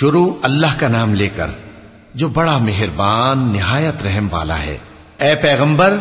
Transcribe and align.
شروع 0.00 0.34
اللہ 0.42 0.66
کا 0.78 0.88
نام 0.88 1.14
لے 1.14 1.28
کر، 1.28 1.46
جو 2.14 2.28
بڑا 2.28 2.58
مہربان، 2.58 3.52
نہایت 3.52 4.06
رحم 4.06 4.28
والا 4.30 4.62
ہے۔ 4.62 4.78
اے 5.18 5.34
پیغمبر، 5.34 5.96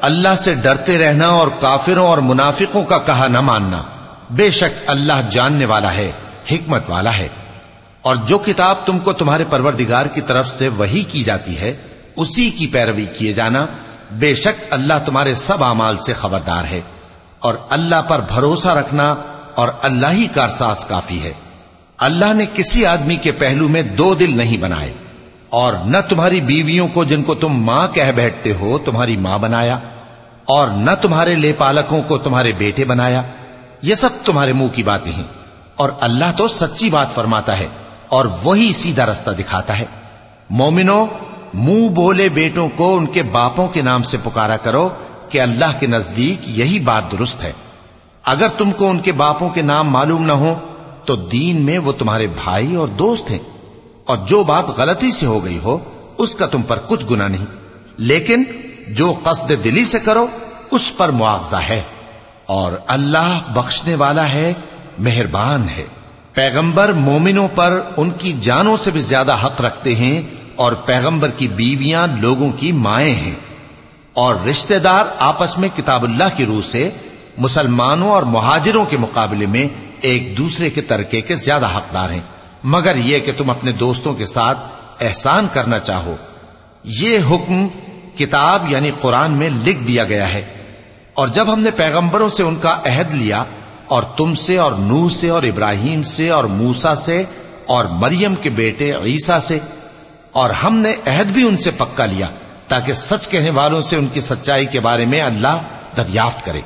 اللہ 0.00 0.34
سے 0.34 0.54
ڈرتے 0.54 0.98
رہنا 0.98 1.26
اور 1.26 1.48
کافروں 1.60 2.06
اور 2.06 2.18
منافقوں 2.18 2.84
کا 2.84 2.98
کہا 2.98 3.28
نہ 3.28 3.40
ماننا، 3.40 3.82
بے 4.30 4.50
شک 4.50 4.82
اللہ 4.86 5.12
جاننے 5.30 5.64
والا 5.64 5.94
ہے، 5.94 6.12
حکمت 6.50 6.90
والا 6.90 7.18
ہے۔ 7.18 7.28
اور 8.02 8.16
جو 8.16 8.38
کتاب 8.38 8.76
تم 8.86 8.98
کو 8.98 9.12
تمہارے 9.12 9.44
پروردگار 9.44 10.06
کی 10.06 10.20
طرف 10.20 10.48
سے 10.48 10.68
وہی 10.68 11.02
کی 11.02 11.24
جاتی 11.24 11.58
ہے، 11.58 11.76
اسی 12.16 12.50
کی 12.50 12.66
پیروی 12.66 13.06
کیے 13.06 13.32
جانا، 13.32 13.66
بے 14.12 14.34
شک 14.34 14.64
اللہ 14.70 14.94
تمہارے 15.06 15.34
سب 15.34 15.64
اعمال 15.64 15.96
سے 15.96 16.12
خبردار 16.12 16.64
ہے۔ 16.64 16.80
اور 17.38 17.54
اللہ 17.70 18.02
پر 18.02 18.20
بھروسہ 18.20 18.68
رکھنا 18.68 19.14
اور 19.54 19.68
اللہ 19.82 20.06
ہی 20.06 20.26
کا 20.26 20.46
کافی 20.88 21.22
ہے۔ 21.22 21.32
اللہ 21.98 22.32
نے 22.32 22.44
کسی 22.54 22.86
آدمی 22.86 23.16
کے 23.16 23.32
پہلو 23.32 23.68
میں 23.68 23.82
دو 23.82 24.14
دل 24.14 24.36
نہیں 24.36 24.56
بنائے 24.56 24.92
اور 25.48 25.72
نہ 25.84 25.96
تمہاری 26.08 26.40
بیویوں 26.40 26.88
کو 26.88 27.04
جن 27.04 27.22
کو 27.22 27.34
تم 27.34 27.48
ماں 27.48 27.86
کہہ 27.94 28.12
بیٹھتے 28.12 28.52
ہو 28.52 28.78
تمہاری 28.78 29.16
ماں 29.16 29.38
بنایا 29.38 29.78
اور 30.44 30.68
نہ 30.68 30.90
تمہارے 31.02 31.34
لے 31.34 31.52
پالکوں 31.52 32.02
کو 32.02 32.18
تمہارے 32.18 32.52
بیٹے 32.52 32.84
بنایا۔ 32.84 33.22
یہ 33.82 33.94
سب 33.94 34.08
تمہارے 34.24 34.52
منہ 34.52 34.68
کی 34.68 34.82
باتیں 34.82 35.12
ہیں 35.12 35.24
اور 35.76 35.88
اللہ 36.00 36.24
تو 36.36 36.48
سچی 36.48 36.90
بات 36.90 37.14
فرماتا 37.14 37.58
ہے 37.58 37.66
اور 38.08 38.26
وہی 38.42 38.72
سیدھا 38.72 39.06
رستہ 39.06 39.30
دکھاتا 39.30 39.78
ہے۔ 39.78 39.84
مومنو، 40.50 41.06
منہ 41.54 41.88
بولے 41.88 42.28
بیٹوں 42.28 42.68
کو 42.68 42.96
ان 42.96 43.06
کے 43.06 43.22
باپوں 43.22 43.68
کے 43.68 43.82
نام 43.82 44.02
سے 44.02 44.16
پکارا 44.24 44.56
کرو 44.56 44.88
کہ 45.28 45.40
اللہ 45.40 45.80
کے 45.80 45.86
نزدیک 45.86 46.48
یہی 46.48 46.78
بات 46.78 47.12
درست 47.12 47.42
ہے۔ 47.42 47.52
اگر 48.24 48.48
تم 48.58 48.70
کو 48.70 48.90
ان 48.90 48.98
کے 48.98 49.12
باپوں 49.12 49.50
کے 49.50 49.62
نام 49.62 49.88
معلوم 49.88 50.26
نہ 50.26 50.32
ہو 50.32 50.54
تو 51.06 51.16
دین 51.16 51.62
میں 51.62 51.78
وہ 51.78 51.92
تمہارے 51.92 52.26
بھائی 52.26 52.74
اور 52.74 52.88
دوست 52.88 53.30
ہیں 53.30 53.38
اور 54.04 54.16
جو 54.16 54.44
بات 54.44 54.64
غلطی 54.76 55.10
سے 55.10 55.26
ہو 55.26 55.44
گئی 55.44 55.58
ہو، 55.58 55.78
اس 56.18 56.36
کا 56.36 56.46
تم 56.46 56.62
پر 56.62 56.78
کچھ 56.88 57.06
گنا 57.10 57.28
نہیں۔ 57.28 57.46
لیکن 57.98 58.44
جو 58.88 59.14
قصد 59.22 59.52
دلی 59.64 59.84
سے 59.84 59.98
کرو، 59.98 60.26
اس 60.70 60.96
پر 60.96 61.08
معاوضہ 61.08 61.56
ہے۔ 61.56 61.82
اور 62.46 62.72
اللہ 62.86 63.38
بخشنے 63.54 63.94
والا 63.94 64.28
ہے، 64.28 64.52
مہربان 64.98 65.68
ہے۔ 65.68 65.86
پیغمبر 66.32 66.92
مومنوں 66.92 67.48
پر 67.48 67.78
ان 67.96 68.10
کی 68.10 68.32
جانوں 68.40 68.76
سے 68.76 68.90
بھی 68.90 69.00
زیادہ 69.00 69.36
حق 69.44 69.60
رکھتے 69.60 69.94
ہیں 69.94 70.22
اور 70.56 70.72
پیغمبر 70.72 71.28
کی 71.28 71.48
بیویاں 71.48 72.06
لوگوں 72.20 72.52
کی 72.52 72.72
مائیں 72.72 73.14
ہیں۔ 73.14 73.34
اور 74.12 74.36
رشتہ 74.50 74.74
دار 74.74 75.04
آپس 75.18 75.58
میں 75.58 75.68
کتاب 75.76 76.02
اللہ 76.02 76.24
کی 76.36 76.46
روح 76.46 76.62
سے 76.62 76.90
مسلمانوں 77.38 78.08
اور 78.08 78.22
مہاجروں 78.22 78.84
کے 78.84 78.96
مقابلے 78.96 79.46
میں 79.46 79.68
ایک 80.04 80.38
دوسرے 80.38 80.70
کے 80.70 80.80
ترکے 80.80 81.20
کے 81.20 81.34
زیادہ 81.34 81.66
حقدار 81.76 82.10
ہیں۔ 82.10 82.20
مگر 82.64 82.96
یہ 82.96 83.18
کہ 83.18 83.32
تم 83.36 83.50
اپنے 83.50 83.72
دوستوں 83.72 84.14
کے 84.14 84.26
ساتھ 84.26 84.58
احسان 85.00 85.46
کرنا 85.52 85.78
چاہو۔ 85.78 86.16
یہ 86.84 87.18
حکم 87.30 87.68
کتاب 88.18 88.70
یعنی 88.70 88.90
قرآن 89.00 89.38
میں 89.38 89.50
لکھ 89.64 89.82
دیا 89.82 90.04
گیا 90.04 90.28
ہے۔ 90.28 90.44
اور 91.14 91.28
جب 91.28 91.52
ہم 91.52 91.60
نے 91.60 91.70
پیغمبروں 91.70 92.28
سے 92.28 92.42
ان 92.42 92.56
کا 92.56 92.76
عہد 92.86 93.14
لیا 93.14 93.44
اور 93.86 94.02
تم 94.02 94.34
سے 94.34 94.58
اور 94.58 94.72
نوح 94.72 95.08
سے 95.08 95.28
اور 95.28 95.42
ابراہیم 95.42 96.02
سے 96.02 96.30
اور 96.30 96.44
موسا 96.44 96.94
سے 96.94 97.24
اور 97.66 97.84
مریم 97.84 98.34
کے 98.34 98.50
بیٹے 98.50 98.92
عیسیٰ 98.92 99.40
سے 99.40 99.58
اور 100.32 100.50
ہم 100.50 100.76
نے 100.76 100.94
عہد 101.06 101.26
بھی 101.26 101.48
ان 101.48 101.56
سے 101.56 101.70
پکا 101.70 102.06
لیا 102.06 102.26
تاکہ 102.68 102.92
سچ 102.92 103.28
کہنے 103.28 103.50
والوں 103.50 103.82
سے 103.82 103.96
ان 103.96 104.06
کی 104.06 104.20
سچائی 104.20 104.66
کے 104.66 104.80
بارے 104.80 105.06
میں 105.06 105.20
اللہ 105.20 105.62
دریافت 105.96 106.44
کرے۔ 106.44 106.60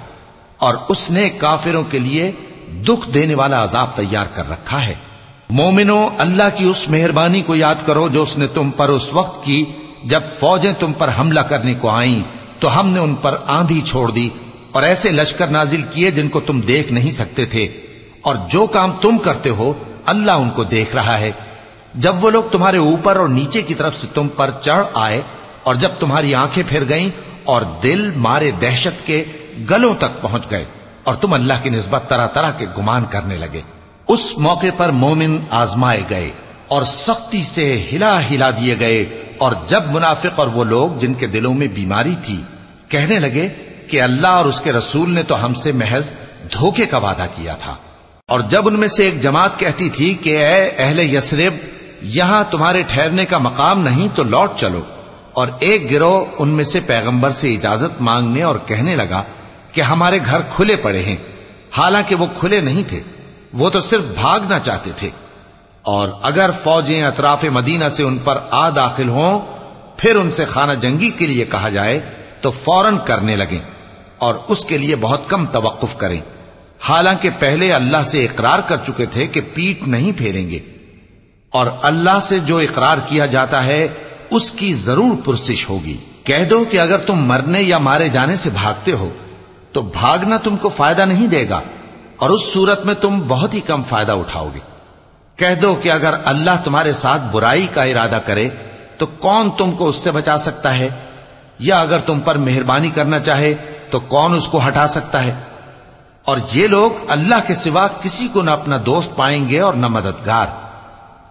اور 0.59 0.75
اس 0.89 1.11
نے 1.11 1.29
کافروں 1.29 1.85
کے 1.85 1.99
لیے 1.99 2.33
دکھ 2.73 3.11
دینے 3.11 3.35
والا 3.35 3.63
عذاب 3.63 3.97
تیار 3.97 4.27
کر 4.35 4.51
رکھا 4.51 4.87
ہے۔ 4.87 4.95
مومنو 5.51 6.09
اللہ 6.19 6.57
کی 6.57 6.65
اس 6.65 6.89
مہربانی 6.89 7.43
کو 7.43 7.57
یاد 7.57 7.75
کرو 7.87 8.09
جو 8.09 8.23
اس 8.23 8.39
نے 8.39 8.47
تم 8.47 8.71
پر 8.71 8.89
اس 8.89 9.09
وقت 9.13 9.45
کی، 9.45 9.65
جب 10.05 10.21
فوجیں 10.39 10.73
تم 10.79 10.93
پر 10.93 11.11
حملہ 11.19 11.41
کرنے 11.41 11.75
کو 11.75 11.89
آئیں، 11.89 12.23
تو 12.59 12.81
ہم 12.81 12.89
نے 12.89 13.01
ان 13.01 13.15
پر 13.15 13.37
آندھی 13.49 13.81
چھوڑ 13.81 14.11
دی 14.11 14.29
اور 14.73 14.83
ایسے 14.83 15.11
لشکر 15.11 15.47
نازل 15.47 15.83
کیے 15.93 16.11
جن 16.11 16.29
کو 16.29 16.41
تم 16.41 16.61
دیکھ 16.61 16.93
نہیں 16.93 17.11
سکتے 17.11 17.45
تھے۔ 17.45 17.69
اور 18.23 18.37
جو 18.49 18.67
کام 18.67 18.93
تم 19.01 19.19
کرتے 19.19 19.51
ہو، 19.51 19.73
اللہ 20.07 20.33
ان 20.33 20.51
کو 20.51 20.65
دیکھ 20.65 20.95
رہا 20.95 21.19
ہے۔ 21.19 21.33
جب 21.95 22.25
وہ 22.25 22.31
لوگ 22.31 22.43
تمہارے 22.53 22.79
اوپر 22.79 23.17
اور 23.17 23.29
نیچے 23.29 23.63
کی 23.63 23.75
طرف 23.75 24.01
سے 24.01 24.07
تم 24.15 24.29
پر 24.29 24.51
چڑھ 24.63 24.87
آئے 24.95 25.21
اور 25.63 25.75
جب 25.75 25.89
تمہاری 25.99 26.35
آنکھیں 26.35 26.65
پھر 26.69 26.89
گئیں 26.89 27.11
اور 27.45 27.63
دل 27.83 28.11
مارے 28.17 28.51
دہشت 28.51 29.07
کے 29.07 29.25
گلوں 29.71 29.95
تک 29.99 30.23
پہنچ 30.23 30.51
گئے۔ 30.51 30.65
اور 31.09 31.17
تم 31.17 31.33
اللہ 31.33 31.53
کی 31.63 31.71
نسبت 31.71 32.03
طرح 32.09 32.27
طرح 32.27 32.51
کے 32.51 32.67
گمان 32.79 33.05
کرنے 33.11 33.37
لگے۔ 33.37 33.61
اس 34.09 34.39
موقع 34.39 34.67
پر 34.77 34.89
مومن 34.89 35.39
آزمائے 35.51 36.03
گئے 36.11 36.31
اور 36.69 36.83
سختی 36.83 37.43
سے 37.43 37.83
ہلا 37.93 38.31
ہلا 38.31 38.51
دیے 38.51 38.77
گئے 38.81 39.25
اور 39.39 39.53
جب 39.67 39.83
منافق 39.91 40.39
اور 40.39 40.47
وہ 40.47 40.65
لوگ 40.65 40.91
جن 40.99 41.15
کے 41.15 41.27
دلوں 41.27 41.55
میں 41.55 41.67
بیماری 41.67 42.15
تھی، 42.25 42.43
کہنے 42.89 43.19
لگے 43.19 43.49
کہ 43.91 44.03
اللہ 44.03 44.27
اور 44.27 44.45
اس 44.45 44.61
کے 44.61 44.73
رسول 44.73 45.15
نے 45.15 45.23
تو 45.23 45.45
ہم 45.45 45.55
سے 45.55 45.73
محض 45.73 46.11
دھوکے 46.53 46.87
کا 46.87 46.99
وعدہ 46.99 47.27
کیا 47.37 47.55
تھا۔ 47.55 47.77
اور 48.29 48.41
جب 48.41 48.69
ان 48.69 48.75
میں 48.75 48.89
سے 48.89 49.05
ایک 49.05 49.23
جماعت 49.23 49.59
کہتی 49.59 49.89
تھی 49.89 50.15
کہ 50.15 50.47
اے 50.47 50.71
اہل 50.79 51.15
یسرب 51.15 51.55
یہاں 52.03 52.45
تمہارے 52.51 52.83
ٹھہرنے 52.83 53.25
کا 53.25 53.39
مقام 53.39 53.83
نہیں 53.83 54.09
تو 54.15 54.25
لوٹ 54.25 54.51
چلو۔ 54.57 54.81
اور 55.33 55.49
ایک 55.59 55.91
گروہ 55.91 56.25
ان 56.39 56.49
میں 56.49 56.65
سے 56.65 56.81
پیغمبر 56.81 57.31
سے 57.31 57.55
اجازت 57.55 58.03
مانگنے 58.03 58.43
اور 58.43 58.57
کہنے 58.67 58.97
لگا 58.97 59.23
کہ 59.79 59.83
ہمارے 59.83 60.19
گھر 60.27 60.41
کھلے 60.41 60.77
پڑے 60.77 61.03
ہیں۔ 61.03 61.17
حالانکہ 61.79 62.15
وہ 62.15 62.27
کھلے 62.35 62.61
نہیں 62.61 62.83
تھے، 62.89 63.01
وہ 63.53 63.71
تو 63.71 63.81
صرف 63.81 64.03
بھاگنا 64.03 64.59
چاہتے 64.59 64.91
تھے۔ 64.97 65.11
اور 65.83 66.09
اگر 66.23 66.51
فوجیں 66.63 67.05
اطراف 67.05 67.45
مدینہ 67.45 67.89
سے 67.89 68.03
ان 68.03 68.19
پر 68.19 68.39
آ 68.51 68.69
داخل 68.69 69.09
ہوں، 69.09 69.41
پھر 69.97 70.17
ان 70.17 70.31
سے 70.31 70.45
خانہ 70.45 70.73
جنگی 70.73 71.11
کے 71.11 71.27
لیے 71.27 71.45
کہا 71.45 71.69
جائے 71.69 72.01
تو 72.41 72.51
فوراً 72.51 72.97
کرنے 73.05 73.37
لگیں 73.37 73.59
اور 74.19 74.35
اس 74.49 74.65
کے 74.65 74.79
لیے 74.79 74.97
بہت 74.97 75.21
کم 75.29 75.47
توقف 75.47 75.97
کریں۔ 75.97 76.21
حالانکہ 76.81 77.31
پہلے 77.39 77.73
اللہ 77.73 78.03
سے 78.03 78.25
اقرار 78.25 78.59
کر 78.59 78.77
چکے 78.77 79.07
تھے 79.07 79.27
کہ 79.27 79.41
پیٹ 79.55 79.89
نہیں 79.89 80.13
پھیریں 80.17 80.51
گے۔ 80.51 80.59
اور 81.51 81.67
اللہ 81.83 82.19
سے 82.23 82.39
جو 82.39 82.59
اقرار 82.59 82.97
کیا 83.07 83.27
جاتا 83.27 83.65
ہے، 83.65 83.89
اس 84.31 84.53
کی 84.53 84.75
ضرور 84.75 85.17
پرسش 85.25 85.69
ہوگی۔ 85.69 85.97
کہہ 86.25 86.45
دو 86.51 86.65
کہ 86.65 86.81
اگر 86.81 86.99
تم 86.99 87.15
مرنے 87.15 87.63
یا 87.63 87.79
مارے 87.79 88.09
جانے 88.09 88.37
سے 88.37 88.51
بھاگتے 88.51 88.93
ہو 88.93 89.09
تو 89.73 89.83
بھاگنا 89.83 90.37
تم 90.37 90.57
کو 90.57 90.69
فائدہ 90.69 91.03
نہیں 91.03 91.27
دے 91.27 91.49
گا 91.49 91.61
اور 92.17 92.31
اس 92.31 92.53
صورت 92.53 92.87
میں 92.87 92.95
تم 92.95 93.23
بہت 93.29 93.55
ہی 93.55 93.61
کم 93.61 93.83
فائدہ 93.83 94.13
اٹھاؤ 94.13 94.49
گے۔ 94.55 94.59
کہہ 95.37 95.55
دو 95.63 95.75
کہ 95.75 95.93
اگر 95.93 96.15
اللہ 96.25 96.51
تمہارے 96.65 96.93
ساتھ 96.93 97.23
برائی 97.33 97.67
کا 97.67 97.83
ارادہ 97.83 98.19
کرے 98.25 98.49
تو 98.99 99.07
کون 99.07 99.51
تم 99.59 99.73
کو 99.73 99.89
اس 99.89 99.97
سے 99.97 100.11
بچا 100.11 100.39
سکتا 100.39 100.79
ہے؟ 100.79 100.89
یا 101.59 101.81
اگر 101.81 101.99
تم 101.99 102.21
پر 102.21 102.39
مہربانی 102.39 102.91
کرنا 102.91 103.19
چاہے 103.19 103.55
تو 103.91 104.01
کون 104.01 104.35
اس 104.35 104.49
کو 104.49 104.61
ہٹا 104.69 104.89
سکتا 104.89 105.25
ہے؟ 105.25 105.35
اور 106.25 106.37
یہ 106.53 106.67
لوگ 106.67 106.91
اللہ 107.09 107.35
کے 107.47 107.55
سوا 107.55 107.89
کسی 108.03 108.29
کو 108.29 108.43
نہ 108.43 108.51
اپنا 108.51 108.77
دوست 108.87 109.17
پائیں 109.17 109.49
گے 109.49 109.61
اور 109.61 109.75
نہ 109.75 109.89
مددگار۔ 109.89 110.47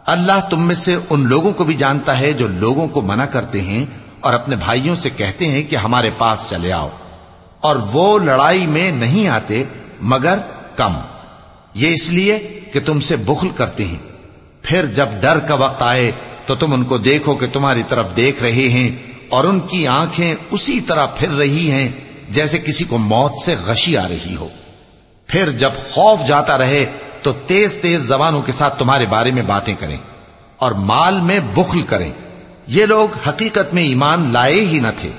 اللہ 0.06 0.50
تم 0.50 0.68
میں 0.68 0.76
سے 0.76 0.96
ان 1.10 1.28
لوگوں 1.28 1.52
کو 1.52 1.64
بھی 1.64 1.74
جانتا 1.74 2.20
ہے 2.20 2.34
جو 2.34 2.48
لوگوں 2.48 2.88
کو 2.88 3.02
منع 3.02 3.26
کرتے 3.26 3.62
ہیں 3.62 3.86
اور 4.20 4.34
اپنے 4.34 4.56
بھائیوں 4.56 4.96
سے 4.96 5.10
کہتے 5.10 5.46
ہیں 5.46 5.64
کہ 5.64 5.76
ہمارے 5.76 6.12
پاس 6.18 6.46
چلے 6.48 6.74
آؤ۔ 6.74 6.90
اور 7.62 7.76
وہ 7.76 8.20
لڑائی 8.20 8.68
میں 8.68 8.92
نہیں 8.92 9.28
آتے 9.28 9.64
مگر 10.02 10.38
کم۔ 10.76 10.94
یہ 11.74 11.92
اس 11.92 12.10
لیے 12.10 12.60
کہ 12.74 12.80
تم 12.86 13.00
سے 13.00 13.16
بخل 13.16 13.50
کرتے 13.50 13.86
ہیں۔ 13.86 13.98
پھر 14.62 14.86
جب 14.86 15.08
ڈر 15.22 15.40
کا 15.40 15.56
وقت 15.56 15.82
آئے 15.82 16.12
تو 16.46 16.56
تم 16.56 16.74
ان 16.74 16.84
کو 16.84 16.98
دیکھو 16.98 17.36
کہ 17.36 17.48
تمہاری 17.54 17.84
طرف 17.88 18.16
دیکھ 18.16 18.44
رہے 18.44 18.70
ہیں 18.70 19.12
اور 19.30 19.44
ان 19.44 19.60
کی 19.60 19.88
آنکھیں 19.88 20.36
اسی 20.52 20.82
طرح 20.82 21.06
پھر 21.06 21.30
رہی 21.30 21.72
ہیں 21.72 21.90
جیسے 22.30 22.58
کسی 22.58 22.84
کو 22.84 22.98
موت 22.98 23.32
سے 23.46 23.56
غشی 23.66 23.98
آ 23.98 24.08
رہی 24.08 24.36
ہو۔ 24.36 24.48
پھر 25.28 25.52
جب 25.52 25.72
خوف 25.92 26.20
جاتا 26.28 26.58
رہے 26.58 26.86
تو 27.22 27.34
تیز 27.34 27.76
تیز 27.76 28.02
زبانوں 28.02 28.42
کے 28.42 28.52
ساتھ 28.52 28.80
تمہارے 28.80 29.06
بارے 29.06 29.32
میں 29.32 29.44
باتیں 29.44 29.76
کریں 29.80 29.98
اور 30.58 30.72
مال 30.72 31.22
میں 31.22 31.40
بخل 31.40 31.82
کریں۔ 31.82 32.12
یہ 32.68 32.86
لوگ 32.86 33.10
حقیقت 33.28 33.74
میں 33.74 33.84
ایمان 33.84 34.30
لائے 34.34 34.66
ہی 34.66 34.80
نہ 34.80 34.88
تھے۔ 34.98 35.12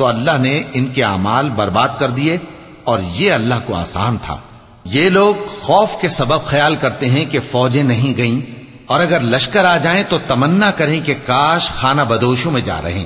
تو 0.00 0.06
اللہ 0.06 0.38
نے 0.38 0.62
ان 0.72 0.86
کے 0.86 1.04
اعمال 1.04 1.48
برباد 1.48 1.88
کر 1.98 2.10
دیے 2.10 2.36
اور 2.84 2.98
یہ 3.14 3.32
اللہ 3.32 3.54
کو 3.64 3.74
آسان 3.74 4.16
تھا۔ 4.22 4.36
یہ 4.84 5.08
لوگ 5.08 5.34
خوف 5.60 6.00
کے 6.00 6.08
سبب 6.08 6.44
خیال 6.44 6.74
کرتے 6.74 7.10
ہیں 7.10 7.24
کہ 7.24 7.38
فوجیں 7.50 7.82
نہیں 7.82 8.16
گئیں 8.16 8.40
اور 8.86 9.00
اگر 9.00 9.20
لشکر 9.20 9.64
آ 9.64 9.76
جائیں 9.76 10.04
تو 10.08 10.18
تمنا 10.26 10.70
کریں 10.70 11.00
کہ 11.00 11.14
کاش 11.26 11.68
خانہ 11.68 12.02
بدوشوں 12.02 12.52
میں 12.52 12.60
جا 12.60 12.80
رہے 12.84 13.04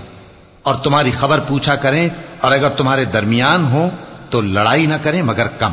اور 0.62 0.74
تمہاری 0.74 1.10
خبر 1.10 1.40
پوچھا 1.40 1.76
کریں 1.76 2.08
اور 2.40 2.52
اگر 2.52 2.68
تمہارے 2.68 3.04
درمیان 3.04 3.64
ہو 3.64 3.88
تو 4.30 4.40
لڑائی 4.40 4.86
نہ 4.86 4.94
کریں 5.02 5.22
مگر 5.22 5.46
کم۔ 5.46 5.72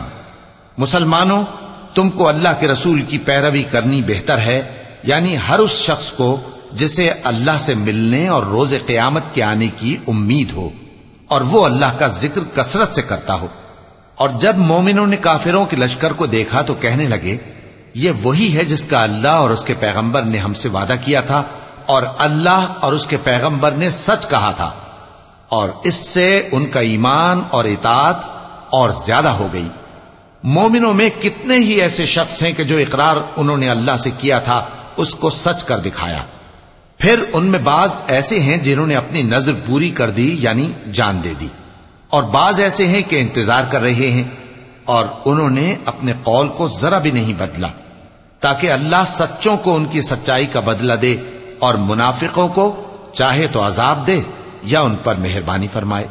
مسلمانوں، 0.78 1.44
تم 1.96 2.10
کو 2.10 2.28
اللہ 2.28 2.50
کے 2.60 2.68
رسول 2.68 3.02
کی 3.02 3.18
پیروی 3.18 3.64
کرنی 3.64 4.02
بہتر 4.02 4.38
ہے 4.38 4.72
یعنی 5.04 5.38
ہر 5.50 5.60
اس 5.60 5.72
شخص 5.72 6.12
کو 6.12 6.42
جسے 6.72 7.12
اللہ 7.24 7.58
سے 7.60 7.74
ملنے 7.76 8.28
اور 8.28 8.44
روز 8.44 8.74
قیامت 8.86 9.24
کے 9.34 9.44
آنے 9.44 9.68
کی 9.78 9.98
امید 10.08 10.52
ہو۔ 10.54 10.70
اور 11.32 11.42
وہ 11.42 11.66
اللہ 11.66 12.00
کا 12.00 12.08
ذکر 12.08 12.42
کثرت 12.56 12.96
سے 12.96 13.02
کرتا 13.02 13.34
ہو۔ 13.34 13.48
اور 14.16 14.30
جب 14.30 14.58
مومنوں 14.58 15.08
نے 15.08 15.18
کافروں 15.18 15.66
کے 15.66 15.76
لشکر 15.76 16.14
کو 16.14 16.26
دیکھا 16.26 16.62
تو 16.62 16.74
کہنے 16.74 17.04
لگے، 17.08 17.38
یہ 17.94 18.12
وہی 18.24 18.58
ہے 18.58 18.66
جس 18.66 18.86
کا 18.86 19.04
اللہ 19.04 19.28
اور 19.28 19.50
اس 19.50 19.64
کے 19.64 19.74
پیغمبر 19.74 20.22
نے 20.22 20.38
ہم 20.38 20.54
سے 20.54 20.70
وعدہ 20.70 20.94
کیا 21.06 21.22
تھا 21.22 21.44
اور 21.86 22.04
اللہ 22.18 22.66
اور 22.80 22.94
اس 22.94 23.08
کے 23.08 23.18
پیغمبر 23.18 23.72
نے 23.72 23.90
سچ 23.90 24.30
کہا 24.30 24.52
تھا۔ 24.52 24.72
اور 25.50 25.70
اس 25.84 25.96
سے 25.96 26.50
ان 26.52 26.66
کا 26.66 26.80
ایمان 26.80 27.42
اور 27.50 27.66
اطاعت 27.66 28.16
اور 28.70 28.90
زیادہ 28.90 29.30
ہو 29.30 29.48
گئی۔ 29.54 29.70
مومنوں 30.44 30.94
میں 30.94 31.10
کتنے 31.10 31.56
ہی 31.56 31.82
ایسے 31.82 32.06
شخص 32.06 32.44
ہیں 32.44 32.52
کہ 32.52 32.64
جو 32.64 32.78
اقرار 32.78 33.16
انہوں 33.36 33.58
نے 33.58 33.70
اللہ 33.70 33.98
سے 33.98 34.10
کیا 34.18 34.40
تھا، 34.40 34.66
اس 34.98 35.16
کو 35.16 35.30
سچ 35.30 35.64
کر 35.64 35.78
دکھایا۔ 35.78 36.24
پھر 37.02 37.24
ان 37.34 37.46
میں 37.46 37.60
بعض 37.60 37.98
ایسے 38.08 38.40
ہیں 38.40 38.58
جنہوں 38.58 38.88
نے 38.88 38.96
اپنی 38.96 39.22
نظر 39.22 39.52
پوری 39.66 39.90
کر 39.90 40.10
دی 40.10 40.38
یعنی 40.40 40.74
جان 40.94 41.22
دے 41.24 41.34
دی۔ 41.40 41.48
اور 42.10 42.24
بعض 42.24 42.60
ایسے 42.60 42.88
ہیں 42.88 43.02
کہ 43.10 43.22
انتظار 43.22 43.64
کر 43.72 43.82
رہے 43.82 44.12
ہیں 44.12 44.24
اور 44.86 45.06
انہوں 45.26 45.50
نے 45.50 45.76
اپنے 45.86 46.14
قول 46.24 46.48
کو 46.48 46.68
ذرا 46.68 46.98
بھی 46.98 47.12
نہیں 47.12 47.34
بدلا، 47.38 47.68
تاکہ 48.40 48.72
اللہ 48.72 49.04
سچوں 49.06 49.58
کو 49.58 49.76
ان 49.76 49.86
کی 49.86 50.02
سچائی 50.02 50.46
کا 50.46 50.60
بدلہ 50.60 50.94
دے 50.94 51.18
اور 51.60 51.76
منافقوں 51.76 52.48
کو 52.48 52.84
چاہے 53.14 53.48
تو 53.48 53.68
عذاب 53.68 54.08
دے 54.08 54.22
یا 54.64 54.82
ان 54.82 54.96
پر 55.04 55.16
مہربانی 55.16 55.68
فرمائے۔ 55.74 56.08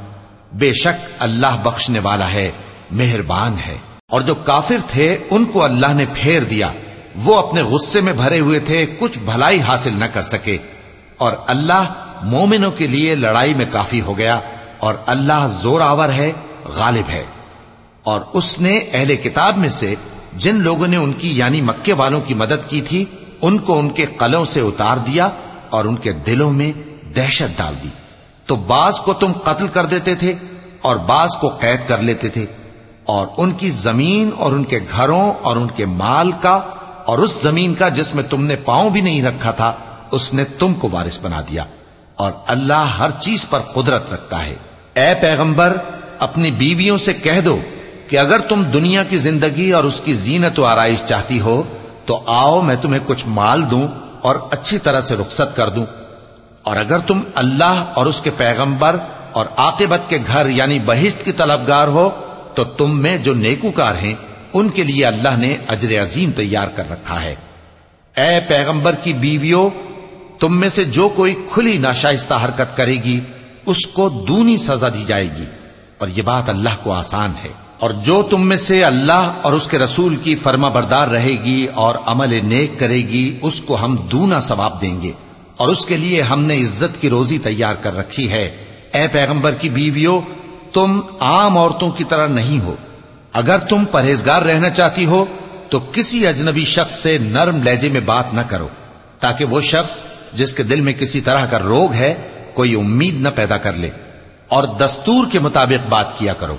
بے 0.53 0.73
شک 0.73 1.09
اللہ 1.19 1.57
بخشنے 1.63 1.99
والا 2.03 2.31
ہے، 2.31 2.51
مہربان 2.91 3.57
ہے۔ 3.67 3.77
اور 4.11 4.21
جو 4.21 4.35
کافر 4.35 4.77
تھے، 4.87 5.19
ان 5.31 5.45
کو 5.45 5.65
اللہ 5.65 5.95
نے 5.95 6.05
پھیر 6.15 6.43
دیا۔ 6.43 6.73
وہ 7.25 7.37
اپنے 7.37 7.63
غصے 7.63 8.01
میں 8.01 8.13
بھرے 8.13 8.41
ہوئے 8.41 8.61
تھے، 8.61 8.87
کچھ 8.99 9.19
بھلائی 9.19 9.61
حاصل 9.61 9.93
نہ 9.95 10.05
کر 10.05 10.23
سکے۔ 10.23 10.59
اور 11.21 11.33
اللہ 11.47 11.93
مومنوں 12.23 12.71
کے 12.71 12.87
لیے 12.87 13.15
لڑائی 13.15 13.55
میں 13.55 13.65
کافی 13.71 14.01
ہو 14.01 14.19
گیا 14.19 14.41
اور 14.79 14.95
اللہ 15.07 15.47
زور 15.51 15.81
آور 15.81 16.09
ہے، 16.09 16.33
غالب 16.65 17.11
ہے۔ 17.11 17.25
اور 18.05 18.21
اس 18.33 18.61
نے 18.61 18.79
اہل 18.93 19.17
کتاب 19.17 19.59
میں 19.59 19.69
سے 19.69 19.95
جن 20.33 20.55
لوگوں 20.55 20.87
نے 20.87 20.97
ان 20.97 21.13
کی 21.13 21.39
یعنی 21.39 21.61
مکے 21.61 21.93
والوں 21.93 22.21
کی 22.21 22.35
مدد 22.35 22.69
کی 22.69 22.81
تھی، 22.81 23.05
ان 23.43 23.59
کو 23.59 23.79
ان 23.79 23.91
کے 23.91 24.07
قلوں 24.07 24.45
سے 24.45 24.61
اتار 24.61 24.97
دیا 24.97 25.29
اور 25.71 25.85
ان 25.85 25.97
کے 25.97 26.13
دلوں 26.13 26.51
میں 26.51 26.73
دہشت 27.17 27.59
ڈال 27.59 27.75
دی۔ 27.83 27.89
تو 28.47 28.57
بعض 28.57 29.01
کو 29.01 29.13
تم 29.13 29.33
قتل 29.45 29.69
کر 29.69 29.87
دیتے 29.87 30.15
تھے 30.15 30.35
اور 30.83 30.97
بعض 30.97 31.37
کو 31.37 31.49
قید 31.49 31.89
کر 31.89 31.99
لیتے 31.99 32.29
تھے۔ 32.29 32.47
اور 33.05 33.27
ان 33.37 33.53
کی 33.53 33.71
زمین 33.71 34.31
اور 34.39 34.53
ان 34.53 34.65
کے 34.65 34.79
گھروں 34.97 35.33
اور 35.43 35.57
ان 35.57 35.71
کے 35.71 35.87
مال 35.87 36.31
کا 36.31 36.61
اور 37.07 37.19
اس 37.19 37.43
زمین 37.43 37.75
کا 37.75 37.89
جس 37.89 38.15
میں 38.15 38.23
تم 38.23 38.47
نے 38.47 38.57
پاؤں 38.57 38.91
بھی 38.91 39.01
نہیں 39.01 39.23
رکھا 39.23 39.51
تھا 39.51 39.73
اس 40.11 40.35
نے 40.35 40.45
تم 40.45 40.75
کو 40.75 40.89
وارث 40.93 41.19
بنا 41.23 41.41
دیا 41.41 41.65
اور 42.17 42.33
اللہ 42.47 42.87
ہر 42.99 43.11
چیز 43.19 43.49
پر 43.49 43.59
قدرت 43.59 44.13
رکھتا 44.13 44.47
ہے۔ 44.47 44.55
اے 44.95 45.15
پیغمبر، 45.21 45.77
اپنی 46.19 46.51
بیویوں 46.51 46.99
سے 46.99 47.13
کہہ 47.13 47.41
دو 47.41 47.61
کہ 48.09 48.19
اگر 48.19 48.39
تم 48.39 48.63
دنیا 48.63 49.03
کی 49.03 49.19
زندگی 49.19 49.71
اور 49.71 49.85
اس 49.85 50.01
کی 50.05 50.15
زینت 50.15 50.59
و 50.59 50.65
آرائش 50.65 51.05
چاہتی 51.05 51.41
ہو، 51.41 51.63
تو 52.07 52.23
آؤ 52.27 52.61
میں 52.61 52.77
تمہیں 52.77 53.01
کچھ 53.07 53.25
مال 53.27 53.71
دوں 53.71 53.89
اور 54.23 54.37
اچھی 54.51 54.79
طرح 54.79 55.01
سے 55.01 55.17
رخصت 55.17 55.57
کر 55.57 55.69
دوں۔ 55.69 55.87
اور 56.63 56.77
اگر 56.77 56.99
تم 56.99 57.21
اللہ 57.35 57.85
اور 57.95 58.07
اس 58.07 58.21
کے 58.21 58.31
پیغمبر 58.37 58.97
اور 59.33 59.47
عاقبت 59.57 60.11
کے 60.11 60.19
گھر 60.27 60.49
یعنی 60.49 60.79
بہشت 60.87 61.25
کی 61.25 61.33
طلبگار 61.33 61.89
ہو، 61.89 62.09
تو 62.55 62.65
تم 62.65 62.99
میں 62.99 63.17
جو 63.17 63.35
نیکوکار 63.35 63.95
ہیں، 63.95 64.15
ان 64.53 64.69
کے 64.69 64.83
لیے 64.83 65.07
اللہ 65.07 65.37
نے 65.37 65.57
اجر 65.69 66.03
عظیم 66.03 66.31
تیار 66.37 66.69
کر 66.75 66.91
رکھا 66.91 67.23
ہے۔ 67.23 67.35
اے 68.17 68.41
پیغمبر 68.49 68.95
کی 68.95 69.13
بیویوں 69.13 69.71
تم 70.41 70.61
میں 70.61 70.69
سے 70.69 70.85
جو 70.85 71.09
کوئی 71.09 71.35
کھلی 71.53 71.79
ناشائستہ 71.79 72.35
حرکت 72.45 72.77
کرے 72.77 72.95
گی، 72.95 73.21
اس 73.67 73.87
کو 73.87 74.09
دونی 74.09 74.57
سزا 74.57 74.89
دی 74.89 75.05
جائے 75.07 75.29
گی۔ 75.39 75.45
اور 75.99 76.09
یہ 76.09 76.23
بات 76.23 76.51
اللہ 76.51 76.69
کو 76.83 76.93
آسان 76.93 77.31
ہے۔ 77.45 77.49
اور 77.79 77.91
جو 77.91 78.23
تم 78.31 78.49
میں 78.49 78.57
سے 78.57 78.85
اللہ 78.85 79.33
اور 79.43 79.53
اس 79.53 79.67
کے 79.67 79.79
رسول 79.79 80.17
کی 80.17 80.35
فرما 80.35 80.69
بردار 80.69 81.09
رہے 81.09 81.45
گی 81.45 81.67
اور 81.75 81.95
عمل 82.07 82.41
نیک 82.45 82.79
کرے 82.79 82.97
گی، 82.97 83.39
اس 83.43 83.61
کو 83.61 83.85
ہم 83.85 83.97
دونا 83.97 84.41
ثواب 84.41 84.81
دیں 84.81 85.03
گے۔ 85.03 85.13
اور 85.57 85.69
اس 85.69 85.87
کے 85.87 85.97
لیے 85.97 86.23
ہم 86.23 86.45
نے 86.45 86.61
عزت 86.61 87.01
کی 87.01 87.09
روزی 87.09 87.39
تیار 87.39 87.75
کر 87.75 87.97
رکھی 87.97 88.31
ہے۔ 88.31 88.45
اے 88.95 89.07
پیغمبر 89.09 89.53
کی 89.53 89.69
بیویوں، 89.69 90.21
تم 90.73 91.01
عام 91.21 91.59
عورتوں 91.59 91.91
کی 91.91 92.05
طرح 92.05 92.27
نہیں 92.27 92.61
ہو۔ 92.61 92.75
اگر 93.33 93.59
تم 93.59 93.85
پرہیزگار 93.85 94.43
رہنا 94.43 94.71
چاہتی 94.71 95.05
ہو، 95.05 95.25
تو 95.69 95.81
کسی 95.93 96.27
اجنبی 96.27 96.65
شخص 96.65 97.03
سے 97.03 97.19
نرم 97.19 97.63
لہجے 97.63 97.89
میں 97.89 98.01
بات 98.01 98.35
نہ 98.35 98.41
کرو، 98.41 98.69
تاکہ 99.21 99.45
وہ 99.45 99.61
شخص 99.61 100.01
جس 100.33 100.53
کے 100.53 100.63
دل 100.63 100.81
میں 100.81 100.93
کسی 100.93 101.21
طرح 101.21 101.47
کا 101.47 101.59
روگ 101.59 101.93
ہے، 101.93 102.15
کوئی 102.55 102.75
امید 102.75 103.21
نہ 103.21 103.29
پیدا 103.35 103.57
کر 103.57 103.73
لے۔ 103.73 103.91
اور 104.49 104.65
دستور 104.65 105.27
کے 105.33 105.39
مطابق 105.39 105.89
بات 105.89 106.19
کیا 106.19 106.33
کرو۔ 106.33 106.57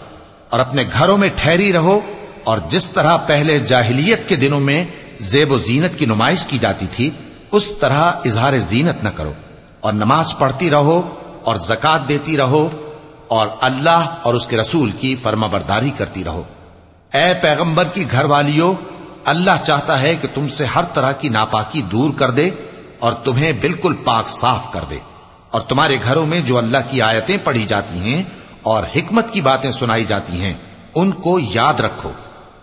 اور 0.49 0.59
اپنے 0.59 0.83
گھروں 0.99 1.17
میں 1.17 1.29
ٹھہری 1.35 1.73
رہو۔ 1.73 1.99
اور 2.43 2.57
جس 2.69 2.91
طرح 2.91 3.17
پہلے 3.17 3.59
جاہلیت 3.59 4.29
کے 4.29 4.35
دنوں 4.35 4.59
میں 4.59 4.85
زیب 5.19 5.51
و 5.51 5.57
زینت 5.57 5.99
کی 5.99 6.05
نمائش 6.05 6.45
کی 6.45 6.57
جاتی 6.57 6.85
تھی، 6.91 7.09
اس 7.51 7.71
طرح 7.79 8.11
اظہار 8.25 8.57
زینت 8.57 9.03
نہ 9.03 9.09
کرو۔ 9.09 9.31
اور 9.79 9.93
نماز 9.93 10.37
پڑھتی 10.37 10.69
رہو 10.69 11.15
اور 11.43 11.55
زکات 11.55 12.09
دیتی 12.09 12.37
رہو۔ 12.37 12.69
اور 13.27 13.47
اللہ 13.61 14.15
اور 14.23 14.33
اس 14.33 14.47
کے 14.47 14.57
رسول 14.57 14.91
کی 14.91 15.15
فرما 15.15 15.47
برداری 15.47 15.91
کرتی 15.97 16.23
رہو۔ 16.23 16.43
اے 17.13 17.33
پیغمبر 17.41 17.83
کی 17.83 18.03
گھر 18.11 18.25
والیوں 18.25 18.73
اللہ 19.25 19.63
چاہتا 19.63 20.01
ہے 20.01 20.15
کہ 20.15 20.27
تم 20.35 20.47
سے 20.47 20.65
ہر 20.65 20.83
طرح 20.93 21.11
کی 21.11 21.29
ناپاکی 21.29 21.81
دور 21.81 22.13
کر 22.13 22.31
دے۔ 22.31 22.49
اور 23.01 23.13
تمہیں 23.13 23.51
بالکل 23.51 23.93
پاک 23.93 24.27
صاف 24.27 24.71
کر 24.71 24.79
دے۔ 24.89 24.97
اور 25.51 25.61
تمہارے 25.61 25.97
گھروں 26.03 26.25
میں 26.25 26.39
جو 26.39 26.57
اللہ 26.57 26.77
کی 26.89 27.01
آیتیں 27.01 27.37
پڑھی 27.43 27.65
جاتی 27.65 27.99
ہیں 27.99 28.23
اور 28.63 28.83
حکمت 28.83 29.33
کی 29.33 29.41
باتیں 29.41 29.71
سنائی 29.71 30.05
جاتی 30.05 30.41
ہیں، 30.41 30.53
ان 30.95 31.11
کو 31.11 31.39
یاد 31.39 31.79
رکھو۔ 31.79 32.11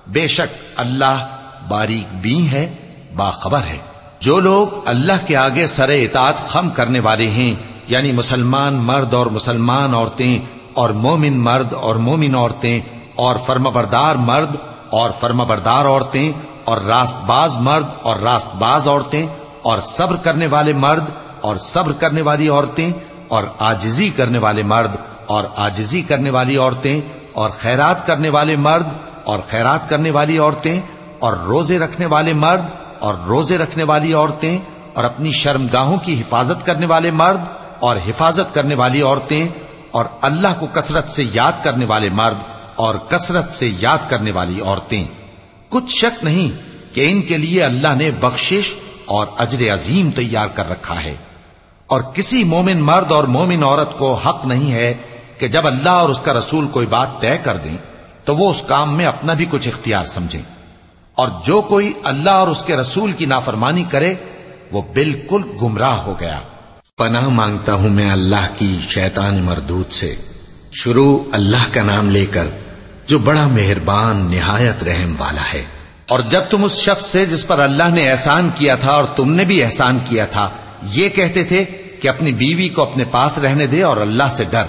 بے 0.07 0.27
شک 0.27 0.57
اللہ 0.77 1.37
باریک 1.69 2.17
بھی 2.17 2.51
ہے، 2.51 2.75
باخبر 3.17 3.61
ہے۔ 3.61 3.79
جو 4.21 4.41
لوگ 4.41 4.89
اللہ 4.89 5.27
کے 5.27 5.37
آگے 5.37 5.67
سر 5.67 5.89
اطاعت 5.89 6.39
خم 6.39 6.71
کرنے 6.71 7.01
والے 7.01 7.31
ہیں 7.31 7.55
یعنی 7.89 8.13
مسلمان 8.13 8.75
مرد 8.75 9.15
اور 9.15 9.27
مسلمان 9.27 9.95
عورتیں 9.95 10.39
اور 10.75 10.91
مومن 10.91 11.41
مرد 11.41 11.75
اور 11.75 11.97
مومن 11.97 12.35
عورتیں 12.35 12.81
اور 13.17 13.37
فرم 13.47 13.63
بردار 13.63 14.15
مرد 14.15 14.57
اور 14.93 15.11
فرم 15.21 15.45
بردار 15.47 15.85
عورتیں 15.85 16.33
اور 16.65 16.79
راست 16.79 17.17
باز 17.27 17.59
مرد 17.59 17.87
اور 18.03 18.17
راست 18.17 18.55
باز 18.55 18.89
عورتیں 18.89 19.27
اور 19.69 19.81
صبر 19.81 20.17
کرنے 20.17 20.47
والے 20.47 20.73
مرد 20.73 21.05
اور 21.41 21.57
صبر 21.57 21.93
کرنے 21.93 22.23
والی 22.23 22.49
عورتیں 22.49 22.93
اور 23.29 23.45
آجزی 23.59 24.09
کرنے 24.11 24.39
والے 24.39 24.63
مرد 24.63 24.91
اور 25.27 25.45
آجزی 25.57 26.03
کرنے 26.03 26.31
والی 26.31 26.57
عورتیں 26.57 27.01
اور 27.33 27.51
خیرات 27.51 28.07
کرنے 28.07 28.31
والے 28.31 28.57
مرد 28.57 28.87
اور 29.25 29.39
خیرات 29.49 29.89
کرنے 29.89 30.11
والی 30.11 30.39
عورتیں 30.39 30.81
اور 31.19 31.33
روزے 31.33 31.79
رکھنے 31.79 32.07
والے 32.07 32.33
مرد 32.33 32.65
اور 33.01 33.15
روزے 33.27 33.59
رکھنے 33.59 33.85
والی 33.85 34.13
عورتیں 34.13 34.59
اور 34.95 35.05
اپنی 35.05 35.33
شرمگاہوں 35.33 35.97
کی 35.97 36.21
حفاظت 36.21 36.67
کرنے 36.67 36.87
والے 36.89 37.11
مرد 37.11 37.41
اور 37.81 37.97
حفاظت 38.09 38.55
کرنے 38.55 38.75
والی 38.75 39.03
عورتیں 39.03 39.47
اور 39.91 40.05
اللہ 40.23 40.55
کو 40.59 40.67
کثرت 40.73 41.11
سے 41.11 41.25
یاد 41.33 41.53
کرنے 41.63 41.85
والے 41.85 42.11
مرد 42.11 42.39
اور 42.77 42.95
کثرت 42.95 43.53
سے 43.53 43.71
یاد 43.81 43.99
کرنے 44.09 44.33
والی 44.33 44.61
عورتیں۔ 44.61 45.05
کچھ 45.69 45.97
شک 45.97 46.25
نہیں 46.25 46.49
کہ 46.95 47.13
ان 47.13 47.23
کے 47.23 47.39
لیے 47.39 47.63
اللہ 47.63 47.95
نے 47.99 48.11
بخشش 48.11 48.75
اور 49.09 49.27
اجر 49.39 49.75
عظیم 49.75 50.11
تیار 50.11 50.49
کر 50.49 50.71
رکھا 50.71 51.05
ہے۔ 51.05 51.15
اور 51.87 52.03
کسی 52.03 52.45
مومن 52.45 52.79
مرد 52.79 53.13
اور 53.13 53.25
مومن 53.25 53.65
عورت 53.65 53.99
کو 53.99 54.15
حق 54.15 54.47
نہیں 54.47 54.73
ہے 54.73 54.95
کہ 55.39 55.49
جب 55.49 55.67
اللہ 55.67 55.89
اور 55.89 56.09
اس 56.09 56.21
کا 56.21 56.33
رسول 56.33 56.69
کوئی 56.69 56.87
بات 56.87 57.21
طے 57.21 57.39
کر 57.43 57.57
دیں، 57.57 57.77
تو 58.25 58.37
وہ 58.37 58.51
اس 58.51 58.63
کام 58.63 58.97
میں 58.97 59.07
اپنا 59.07 59.33
بھی 59.33 59.47
کچھ 59.51 59.69
اختیار 59.69 60.05
سمجھیں۔ 60.05 60.43
اور 61.15 61.29
جو 61.45 61.61
کوئی 61.61 61.93
اللہ 62.05 62.31
اور 62.31 62.49
اس 62.49 62.65
کے 62.65 62.77
رسول 62.77 63.13
کی 63.13 63.27
نافرمانی 63.27 63.85
کرے، 63.85 64.15
وہ 64.73 64.83
بالکل 64.95 65.43
گمراہ 65.63 65.97
ہو 65.97 66.21
گیا۔ 66.21 66.41
پناہ 66.97 67.29
مانگتا 67.29 67.75
ہوں 67.75 67.91
میں 67.91 68.11
اللہ 68.11 68.47
کی 68.59 68.79
شیطان 68.89 69.43
مردود 69.43 69.91
سے۔ 69.91 70.15
شروع 70.73 71.19
اللہ 71.33 71.75
کا 71.75 71.83
نام 71.83 72.11
لے 72.11 72.27
کر، 72.27 72.49
جو 73.07 73.19
بڑا 73.19 73.47
مہربان، 73.47 74.31
نہایت 74.31 74.85
رحم 74.85 75.15
والا 75.19 75.43
ہے۔ 75.55 75.78
اور 76.09 76.19
جب 76.19 76.41
تم 76.51 76.65
اس 76.65 76.77
شخص 76.77 77.07
سے 77.07 77.27
جس 77.27 77.47
پر 77.47 77.59
اللہ 77.59 77.89
نے 77.89 78.11
احسان 78.11 78.51
کیا 78.55 78.75
تھا 78.75 78.93
اور 78.93 79.05
تم 79.05 79.33
نے 79.33 79.45
بھی 79.45 79.65
احسان 79.65 79.99
کیا 80.09 80.27
تھا، 80.27 80.51
یہ 80.83 81.09
کہتے 81.09 81.45
تھے 81.45 81.65
کہ 82.03 82.09
اپنی 82.09 82.33
بیوی 82.33 82.69
کو 82.69 82.83
اپنے 82.83 83.05
پاس 83.05 83.39
رہنے 83.39 83.67
دے 83.67 83.83
اور 83.83 83.97
اللہ 83.97 84.29
سے 84.31 84.45
ڈر۔ 84.45 84.63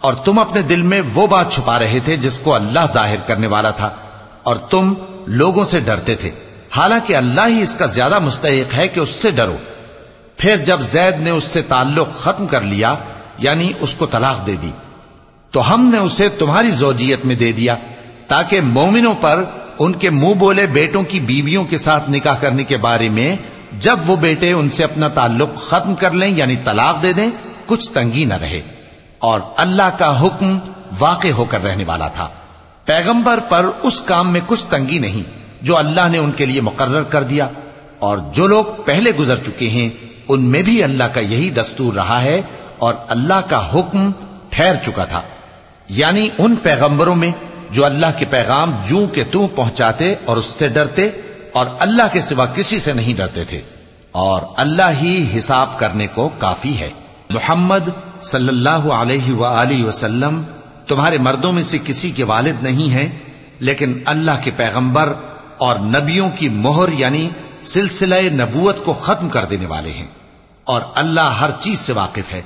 اور 0.00 0.14
تم 0.14 0.38
اپنے 0.38 0.62
دل 0.62 0.82
میں 0.82 1.02
وہ 1.14 1.26
بات 1.26 1.52
چھپا 1.52 1.78
رہے 1.78 1.98
تھے 2.04 2.16
جس 2.16 2.38
کو 2.38 2.54
اللہ 2.54 2.80
ظاہر 2.92 3.16
کرنے 3.26 3.46
والا 3.46 3.70
تھا۔ 3.70 3.90
اور 4.42 4.56
تم 4.56 4.94
لوگوں 5.26 5.64
سے 5.64 5.80
ڈرتے 5.80 6.14
تھے۔ 6.14 6.30
حالانکہ 6.76 7.16
اللہ 7.16 7.40
ہی 7.46 7.62
اس 7.62 7.74
کا 7.74 7.86
زیادہ 7.86 8.18
مستحق 8.18 8.74
ہے 8.74 8.88
کہ 8.88 9.00
اس 9.00 9.08
سے 9.08 9.30
ڈرو۔ 9.30 9.56
پھر 10.36 10.56
جب 10.56 10.80
زید 10.80 11.20
نے 11.20 11.30
اس 11.30 11.44
سے 11.44 11.62
تعلق 11.62 12.08
ختم 12.20 12.46
کر 12.46 12.60
لیا 12.60 12.94
یعنی 13.38 13.72
اس 13.80 13.94
کو 13.94 14.06
طلاق 14.06 14.46
دے 14.46 14.56
دی، 14.62 14.70
تو 15.50 15.74
ہم 15.74 15.84
نے 15.84 15.98
اسے 15.98 16.28
تمہاری 16.28 16.70
زوجیت 16.70 17.26
میں 17.26 17.34
دے 17.34 17.52
دیا 17.52 17.74
تاکہ 18.28 18.60
مومنوں 18.60 19.14
پر 19.20 19.44
ان 19.80 19.92
کے 19.92 20.10
منہ 20.10 20.34
بولے 20.34 20.66
بیٹوں 20.66 21.02
کی 21.02 21.20
بیویوں 21.20 21.64
کے 21.64 21.78
ساتھ 21.78 22.10
نکاح 22.10 22.34
کرنے 22.34 22.64
کے 22.64 22.76
بارے 22.76 23.08
میں 23.08 23.36
جب 23.72 23.98
وہ 24.06 24.16
بیٹے 24.16 24.52
ان 24.52 24.70
سے 24.70 24.84
اپنا 24.84 25.08
تعلق 25.08 25.54
ختم 25.54 25.94
کر 25.94 26.10
لیں 26.10 26.28
یعنی 26.28 26.56
طلاق 26.64 27.02
دے 27.02 27.12
دیں، 27.12 27.30
کچھ 27.66 27.90
تنگی 27.90 28.24
نہ 28.24 28.34
رہے۔ 28.34 28.60
اور 29.18 29.40
اللہ 29.56 29.98
کا 29.98 30.26
حکم 30.26 30.58
واقع 30.98 31.28
ہو 31.28 31.44
کر 31.44 31.64
رہنے 31.64 31.84
والا 31.86 32.08
تھا۔ 32.08 32.28
پیغمبر 32.84 33.40
پر 33.48 33.70
اس 33.82 34.00
کام 34.00 34.32
میں 34.32 34.40
کچھ 34.46 34.66
تنگی 34.66 34.98
نہیں، 34.98 35.30
جو 35.62 35.76
اللہ 35.76 36.08
نے 36.08 36.18
ان 36.18 36.32
کے 36.32 36.46
لیے 36.46 36.60
مقرر 36.60 37.02
کر 37.02 37.22
دیا۔ 37.22 37.48
اور 37.98 38.18
جو 38.18 38.46
لوگ 38.46 38.64
پہلے 38.84 39.10
گزر 39.10 39.36
چکے 39.36 39.68
ہیں، 39.70 39.88
ان 40.28 40.42
میں 40.42 40.62
بھی 40.62 40.84
اللہ 40.84 41.04
کا 41.04 41.20
یہی 41.20 41.50
دستور 41.50 41.94
رہا 41.94 42.22
ہے 42.22 42.42
اور 42.78 42.94
اللہ 43.08 43.40
کا 43.48 43.70
حکم 43.74 44.10
ٹھہر 44.50 44.74
چکا 44.74 45.04
تھا۔ 45.04 45.22
یعنی 45.88 46.28
ان 46.38 46.56
پیغمبروں 46.56 47.16
میں 47.16 47.32
جو 47.72 47.84
اللہ 47.84 48.06
کے 48.18 48.24
پیغام 48.24 48.72
جوں 48.88 49.06
کے 49.06 49.24
توں 49.24 49.48
پہنچاتے 49.48 50.14
اور 50.24 50.36
اس 50.36 50.46
سے 50.46 50.68
ڈرتے 50.68 51.10
اور 51.52 51.66
اللہ 51.78 52.02
کے 52.12 52.20
سوا 52.20 52.46
کسی 52.46 52.78
سے 52.78 52.92
نہیں 52.92 53.14
ڈرتے 53.16 53.44
تھے۔ 53.44 53.60
اور 54.12 54.42
اللہ 54.56 54.90
ہی 55.02 55.38
حساب 55.38 55.78
کرنے 55.78 56.06
کو 56.06 56.30
کافی 56.38 56.78
ہے۔ 56.78 56.90
محمد 57.30 57.88
صلی 58.22 58.48
اللہ 58.48 58.92
علیہ 58.92 59.32
وآلہ 59.32 59.84
وسلم 59.84 60.42
تمہارے 60.86 61.18
مردوں 61.18 61.52
میں 61.52 61.62
سے 61.62 61.78
کسی 61.84 62.10
کے 62.10 62.24
والد 62.24 62.62
نہیں 62.62 62.92
ہیں، 62.92 63.08
لیکن 63.60 63.98
اللہ 64.04 64.30
کے 64.44 64.50
پیغمبر 64.50 65.12
اور 65.58 65.76
نبیوں 65.76 66.30
کی 66.30 66.48
مہر 66.48 66.92
یعنی 66.92 67.30
سلسلہ 67.62 68.14
نبوت 68.14 68.84
کو 68.84 68.92
ختم 68.92 69.28
کر 69.28 69.44
دینے 69.44 69.66
والے 69.66 69.90
ہیں۔ 69.90 70.06
اور 70.64 70.82
اللہ 70.96 71.20
ہر 71.20 71.50
چیز 71.60 71.78
سے 71.78 71.92
واقف 71.92 72.32
ہے۔ 72.32 72.42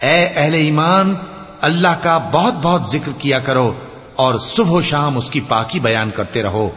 اے 0.00 0.28
اہل 0.34 0.54
ایمان، 0.54 1.14
اللہ 1.60 1.94
کا 2.02 2.18
بہت 2.32 2.54
بہت 2.62 2.82
ذکر 2.88 3.10
کیا 3.18 3.38
کرو۔ 3.38 3.74
اور 4.18 4.38
صبح 4.38 4.70
و 4.70 4.82
شام 4.82 5.18
اس 5.18 5.30
کی 5.30 5.40
پاکی 5.40 5.80
بیان 5.80 6.10
کرتے 6.10 6.42
رہو۔ 6.42 6.70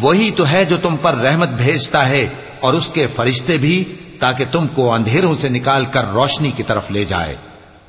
وہی 0.00 0.30
تو 0.30 0.50
ہے 0.50 0.64
جو 0.64 0.76
تم 0.76 0.96
پر 0.96 1.14
رحمت 1.14 1.48
بھیجتا 1.48 2.08
ہے 2.08 2.28
اور 2.60 2.72
اس 2.72 2.90
کے 2.90 3.06
فرشتے 3.06 3.58
بھی 3.58 3.84
تاکہ 4.20 4.44
تم 4.52 4.66
کو 4.66 4.92
اندھیروں 4.92 5.34
سے 5.34 5.48
نکال 5.48 5.84
کر 5.84 6.04
روشنی 6.12 6.50
کی 6.50 6.62
طرف 6.62 6.90
لے 6.90 7.04
جائے۔ 7.04 7.36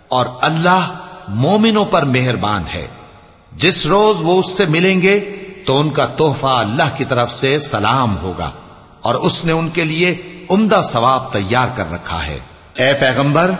اور 0.07 0.25
اللہ 0.41 0.93
مومنوں 1.27 1.85
پر 1.85 2.03
مہربان 2.03 2.63
ہے۔ 2.73 2.87
جس 3.55 3.85
روز 3.85 4.17
وہ 4.21 4.39
اس 4.39 4.49
سے 4.49 4.65
ملیں 4.65 5.01
گے 5.01 5.19
تو 5.65 5.79
ان 5.79 5.89
کا 5.89 6.05
تحفہ 6.05 6.45
اللہ 6.45 6.97
کی 6.97 7.05
طرف 7.05 7.31
سے 7.31 7.59
سلام 7.59 8.17
ہوگا 8.17 8.51
اور 9.01 9.15
اس 9.15 9.45
نے 9.45 9.51
ان 9.51 9.69
کے 9.69 9.83
لیے 9.83 10.15
عمدہ 10.49 10.81
ثواب 10.83 11.33
تیار 11.33 11.67
کر 11.75 11.91
رکھا 11.91 12.25
ہے۔ 12.25 12.39
اے 12.75 12.93
پیغمبر، 12.93 13.51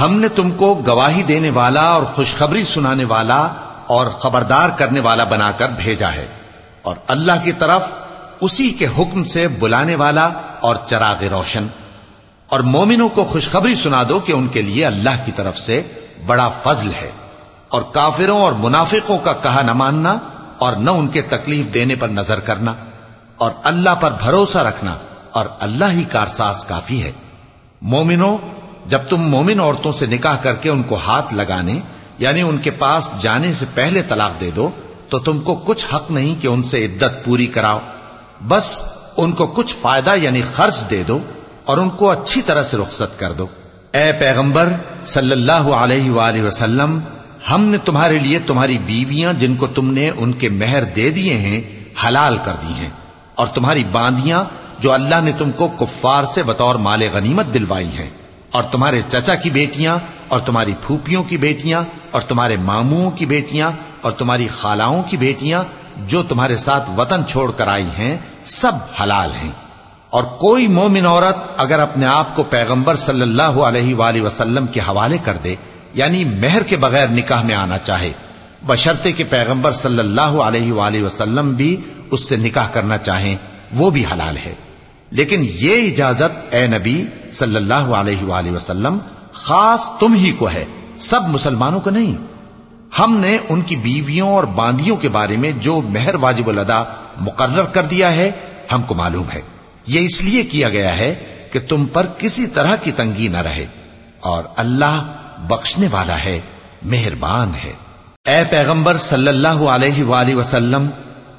ہم 0.00 0.20
نے 0.20 0.28
تم 0.28 0.50
کو 0.50 0.82
گواہی 0.86 1.22
دینے 1.22 1.50
والا 1.50 1.84
اور 1.84 2.02
خوشخبری 2.02 2.64
سنانے 2.64 3.04
والا 3.04 3.48
اور 3.86 4.06
خبردار 4.06 4.68
کرنے 4.68 5.00
والا 5.00 5.24
بنا 5.24 5.50
کر 5.50 5.68
بھیجا 5.68 6.12
ہے 6.12 6.26
اور 6.82 6.96
اللہ 7.06 7.32
کی 7.44 7.52
طرف 7.52 7.88
اسی 8.40 8.70
کے 8.70 8.86
حکم 8.86 9.24
سے 9.24 9.48
بلانے 9.48 9.94
والا 9.94 10.28
اور 10.60 10.76
چراغ 10.86 11.24
روشن۔ 11.24 11.66
اور 12.48 12.60
مومنوں 12.60 13.08
کو 13.08 13.24
خوشخبری 13.24 13.74
سنا 13.74 14.02
دو 14.08 14.20
کہ 14.20 14.32
ان 14.32 14.48
کے 14.48 14.62
لیے 14.62 14.86
اللہ 14.86 15.24
کی 15.24 15.32
طرف 15.32 15.58
سے 15.58 15.82
بڑا 16.26 16.48
فضل 16.48 16.90
ہے۔ 17.02 17.10
اور 17.68 17.82
کافروں 17.82 18.42
اور 18.42 18.52
منافقوں 18.52 19.18
کا 19.18 19.32
کہا 19.32 19.62
نہ 19.62 19.72
ماننا 19.72 20.18
اور 20.58 20.72
نہ 20.72 20.90
ان 20.90 21.08
کے 21.08 21.22
تکلیف 21.22 21.74
دینے 21.74 21.94
پر 21.94 22.08
نظر 22.08 22.40
کرنا۔ 22.40 22.74
اور 23.36 23.50
اللہ 23.64 23.94
پر 23.94 24.10
بھروسہ 24.10 24.58
رکھنا 24.58 24.94
اور 25.32 25.46
اللہ 25.60 25.84
ہی 25.84 26.04
کارساز 26.04 26.64
کافی 26.64 27.02
ہے۔ 27.02 27.12
مومنوں، 27.82 28.38
جب 28.86 28.98
تم 28.98 29.22
مومن 29.22 29.60
عورتوں 29.60 29.92
سے 29.92 30.06
نکاح 30.06 30.36
کر 30.36 30.54
کے 30.54 30.70
ان 30.70 30.82
کو 30.82 30.98
ہاتھ 31.06 31.34
لگانے 31.34 31.80
یعنی 32.18 32.42
ان 32.42 32.58
کے 32.58 32.70
پاس 32.70 33.10
جانے 33.20 33.52
سے 33.52 33.66
پہلے 33.74 34.02
طلاق 34.02 34.40
دے 34.40 34.50
دو، 34.50 34.70
تو 35.08 35.18
تم 35.18 35.40
کو 35.40 35.54
کچھ 35.54 35.86
حق 35.94 36.10
نہیں 36.10 36.42
کہ 36.42 36.46
ان 36.46 36.62
سے 36.62 36.84
عدت 36.84 37.24
پوری 37.24 37.46
کراؤ۔ 37.46 37.78
بس 38.48 38.82
ان 39.16 39.32
کو 39.32 39.46
کچھ 39.46 39.74
فائدہ 39.80 40.14
یعنی 40.16 40.42
خرچ 40.54 40.90
دے 40.90 41.02
دو 41.08 41.18
اور 41.64 41.78
ان 41.78 41.90
کو 41.90 42.10
اچھی 42.10 42.42
طرح 42.42 42.62
سے 42.62 42.76
رخصت 42.76 43.18
کر 43.18 43.32
دو۔ 43.32 43.46
اے 43.92 44.12
پیغمبر، 44.20 44.72
صلی 45.04 45.32
اللہ 45.32 45.52
علیہ 45.52 46.10
وآلہ 46.10 46.42
وسلم، 46.42 47.00
ہم 47.50 47.62
نے 47.62 47.78
تمہارے 47.78 48.18
لیے 48.18 48.38
تمہاری 48.38 48.78
بیویاں 48.78 49.32
جن 49.32 49.56
کو 49.56 49.66
تم 49.66 49.92
نے 49.92 50.10
ان 50.16 50.32
کے 50.32 50.48
مہر 50.48 50.84
دے 50.84 51.10
دیے 51.10 51.34
ہیں، 51.34 51.60
حلال 52.06 52.36
کر 52.44 52.52
دی 52.68 52.72
ہیں۔ 52.72 52.90
اور 53.34 53.46
تمہاری 53.46 53.84
باندیاں 53.84 54.44
جو 54.78 54.92
اللہ 54.92 55.20
نے 55.20 55.32
تم 55.38 55.52
کو 55.52 55.68
کفار 55.68 56.24
سے 56.24 56.42
بطور 56.42 56.74
مال 56.74 57.02
غنیمت 57.12 57.46
دلوائی 57.54 57.88
ہیں۔ 57.88 58.10
اور 58.56 58.64
تمہارے 58.64 59.00
چچا 59.08 59.34
کی 59.34 59.50
بیٹیاں، 59.50 59.98
اور 60.28 60.40
تمہاری 60.40 60.74
پھوپھیوں 60.80 61.22
کی 61.24 61.36
بیٹیاں، 61.36 61.82
اور 62.10 62.22
تمہارے 62.22 62.56
ماموں 62.62 63.10
کی 63.10 63.26
بیٹیاں، 63.26 63.70
اور 64.00 64.12
تمہاری 64.12 64.46
خالاؤں 64.48 65.02
کی 65.02 65.16
بیٹیاں، 65.16 65.62
جو 66.06 66.22
تمہارے 66.22 66.56
ساتھ 66.56 66.90
وطن 66.96 67.26
چھوڑ 67.26 67.50
کر 67.52 67.68
آئی 67.68 67.88
ہیں، 67.98 68.16
سب 68.44 68.74
حلال 69.00 69.30
ہیں۔ 69.42 69.50
اور 70.10 70.24
کوئی 70.40 70.66
مومن 70.68 71.06
عورت 71.06 71.36
اگر 71.56 71.78
اپنے 71.78 72.06
آپ 72.06 72.34
کو 72.36 72.42
پیغمبر 72.50 72.96
صلی 72.96 73.22
اللہ 73.22 73.58
علیہ 73.68 73.94
وآلہ 73.94 74.22
وسلم 74.22 74.66
کے 74.66 74.80
حوالے 74.80 75.18
کر 75.24 75.36
دے 75.44 75.54
یعنی 75.94 76.24
مہر 76.24 76.62
کے 76.62 76.76
بغیر 76.76 77.08
نکاح 77.08 77.42
میں 77.42 77.54
آنا 77.54 77.78
چاہے، 77.78 78.12
بشرطے 78.66 79.12
کے 79.12 79.24
پیغمبر 79.24 79.72
صلی 79.72 79.98
اللہ 79.98 80.36
علیہ 80.42 80.72
وآلہ 80.72 81.02
وسلم 81.02 81.52
بھی 81.54 81.76
اس 82.10 82.28
سے 82.28 82.36
نکاح 82.36 82.68
کرنا 82.72 82.96
چاہیں، 82.98 83.36
وہ 83.74 83.90
بھی 83.90 84.04
حلال 84.12 84.36
ہے۔ 84.36 84.54
لیکن 85.10 85.46
یہ 85.48 85.92
اجازت 85.92 86.54
اے 86.54 86.66
نبی 86.66 87.04
صلی 87.32 87.56
اللہ 87.56 87.74
علیہ 87.74 88.24
وآلہ 88.24 88.50
وسلم 88.50 88.98
خاص 89.32 89.88
تم 90.00 90.14
ہی 90.14 90.32
کو 90.32 90.50
ہے، 90.50 90.64
سب 90.98 91.28
مسلمانوں 91.28 91.80
کو 91.80 91.90
نہیں۔ 91.90 92.16
ہم 92.98 93.16
نے 93.16 93.38
ان 93.48 93.60
کی 93.60 93.76
بیویوں 93.76 94.28
اور 94.28 94.44
باندیوں 94.44 94.96
کے 94.96 95.08
بارے 95.08 95.36
میں 95.36 95.52
جو 95.52 95.80
مہر 95.80 96.14
واجب 96.14 96.48
الادا 96.48 96.84
مقرر 97.20 97.64
کر 97.64 97.82
دیا 97.82 98.12
ہے، 98.12 98.30
ہم 98.72 98.82
کو 98.82 98.94
معلوم 98.94 99.30
ہے۔ 99.34 99.40
یہ 99.86 100.00
اس 100.00 100.22
لیے 100.22 100.42
کیا 100.42 100.68
گیا 100.68 100.98
ہے 100.98 101.14
کہ 101.52 101.60
تم 101.60 101.86
پر 101.86 102.06
کسی 102.18 102.46
طرح 102.46 102.76
کی 102.76 102.92
تنگی 102.92 103.28
نہ 103.28 103.36
رہے 103.36 103.66
اور 104.20 104.44
اللہ 104.56 105.16
بخشنے 105.48 105.88
والا 105.90 106.24
ہے، 106.24 106.40
مہربان 106.82 107.52
ہے۔ 107.64 107.72
اے 108.24 108.44
پیغمبر 108.50 108.96
صلی 108.96 109.28
اللہ 109.28 109.48
علیہ 109.48 110.04
وآلہ 110.04 110.34
وسلم 110.34 110.86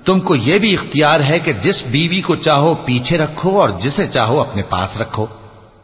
تم 0.07 0.19
کو 0.19 0.35
یہ 0.35 0.57
بھی 0.57 0.73
اختیار 0.73 1.19
ہے 1.19 1.39
کہ 1.39 1.53
جس 1.53 1.83
بیوی 1.83 2.21
کو 2.21 2.35
چاہو 2.35 2.75
پیچھے 2.75 3.17
رکھو 3.17 3.61
اور 3.61 3.69
جسے 3.69 4.07
چاہو 4.07 4.41
اپنے 4.41 4.61
پاس 4.69 5.01
رکھو۔ 5.01 5.25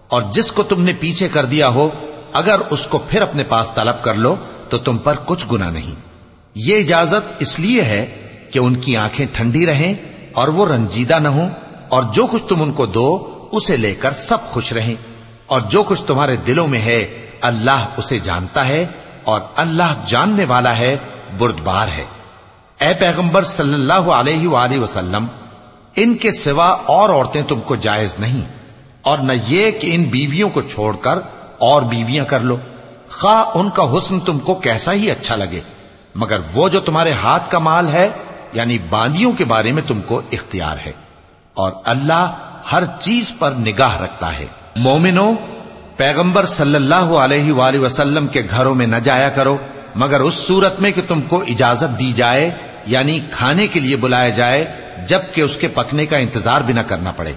اور 0.08 0.22
جس 0.22 0.52
کو 0.52 0.64
تم 0.64 0.84
نے 0.84 0.94
پیچھے 1.00 1.28
کر 1.28 1.46
دیا 1.46 1.68
ہو، 1.68 1.90
اگر 2.34 2.60
اس 2.70 2.86
کو 2.86 2.98
پھر 2.98 3.22
اپنے 3.22 3.44
پاس 3.44 3.72
طلب 3.72 4.04
کر 4.04 4.14
لو، 4.14 4.36
تو 4.70 4.78
تم 4.78 4.98
پر 4.98 5.16
کچھ 5.26 5.46
گنا 5.52 5.70
نہیں۔ 5.70 5.96
یہ 6.56 6.78
اجازت 6.78 7.34
اس 7.40 7.60
لیے 7.60 7.82
ہے 7.82 8.28
کہ 8.52 8.60
ان 8.60 8.76
کی 8.76 8.98
آنکھیں 8.98 9.26
ٹھنڈی 9.34 9.66
رہیں 9.66 9.94
اور 10.34 10.48
وہ 10.48 10.66
رنجیدہ 10.66 11.20
نہ 11.20 11.28
ہوں، 11.28 11.50
اور 11.90 12.04
جو 12.04 12.28
کچھ 12.32 12.44
تم 12.50 12.62
ان 12.62 12.72
کو 12.72 12.86
دو، 12.86 13.34
اسے 13.52 13.78
لے 13.78 13.96
کر 13.96 14.12
سب 14.12 14.42
خوش 14.42 14.74
رہیں۔ 14.74 14.96
اور 15.46 15.62
جو 15.62 15.84
کچھ 15.84 16.04
تمہارے 16.04 16.36
دلوں 16.36 16.68
میں 16.68 16.82
ہے، 16.82 17.30
اللہ 17.42 17.86
اسے 17.98 18.20
جانتا 18.20 18.68
ہے، 18.68 18.86
اور 19.24 19.42
اللہ 19.56 20.04
جاننے 20.08 20.46
والا 20.46 20.78
ہے، 20.78 20.98
بردبار 21.40 21.88
ہے۔ 21.88 22.06
اے 22.84 22.94
پیغمبر 22.94 23.44
صلی 23.44 23.74
اللہ 23.74 24.10
علیہ 24.14 24.48
وآلہ 24.48 24.80
وسلم، 24.80 25.26
ان 25.96 26.16
کے 26.18 26.32
سوا 26.32 26.68
اور 26.88 27.10
عورتیں 27.10 27.42
تم 27.48 27.60
کو 27.60 27.76
جائز 27.76 28.16
نہیں، 28.20 28.42
اور 29.02 29.20
نہ 29.20 29.34
یہ 29.48 29.72
کہ 29.72 29.96
ان 29.96 30.04
بیویوں 30.04 30.50
کو 30.50 30.62
چھوڑ 30.62 30.96
کر 30.96 31.20
اور 31.58 31.82
بیویاں 31.82 32.26
کر 32.26 32.40
لو۔ 32.40 32.58
خواہ 33.12 33.58
ان 33.58 33.70
کا 33.70 33.84
حسن 33.92 34.20
تم 34.20 34.40
کو 34.40 34.56
کیسا 34.56 34.94
ہی 34.94 35.12
اچھا 35.12 35.36
لگے، 35.36 35.60
مگر 36.16 36.40
وہ 36.54 36.70
جو 36.70 36.80
تمہارے 36.80 37.12
ہاتھ 37.12 37.52
کا 37.52 37.60
مال 37.60 37.88
ہے 37.88 38.10
یعنی 38.54 38.78
باندیوں 38.90 39.32
کے 39.32 39.46
بارے 39.46 39.72
میں 39.72 39.82
تم 39.88 40.02
کو 40.02 40.22
اختیار 40.32 40.78
ہے۔ 40.86 40.92
اور 41.54 41.72
اللہ 41.86 42.34
ہر 42.72 42.84
چیز 43.00 43.32
پر 43.40 43.52
نگاہ 43.52 44.02
رکھتا 44.02 44.38
ہے۔ 44.38 44.46
مومنو، 44.76 45.32
پیغمبر 45.98 46.46
صلی 46.46 46.76
اللہ 46.76 47.16
علیہ 47.20 47.52
وآلہ 47.52 47.80
وسلم 47.80 48.28
کے 48.28 48.42
گھروں 48.50 48.76
میں 48.76 48.88
نہ 48.88 48.96
جایا 49.04 49.30
کرو، 49.30 49.58
مگر 49.96 50.20
اس 50.20 50.34
صورت 50.34 50.80
میں 50.82 50.92
کہ 50.92 51.02
تم 51.08 51.22
کو 51.22 51.44
اجازت 51.48 52.00
دی 52.00 52.12
جائے 52.12 52.50
یعنی 52.86 53.20
کھانے 53.32 53.68
کے 53.68 53.80
لیے 53.80 53.96
بلایا 53.96 54.30
جائے 54.30 54.66
جبکہ 55.08 55.42
اس 55.42 55.58
کے 55.58 55.68
پکنے 55.68 56.06
کا 56.06 56.18
انتظار 56.18 56.62
بھی 56.62 56.74
نہ 56.74 56.82
کرنا 56.88 57.12
پڑے۔ 57.12 57.34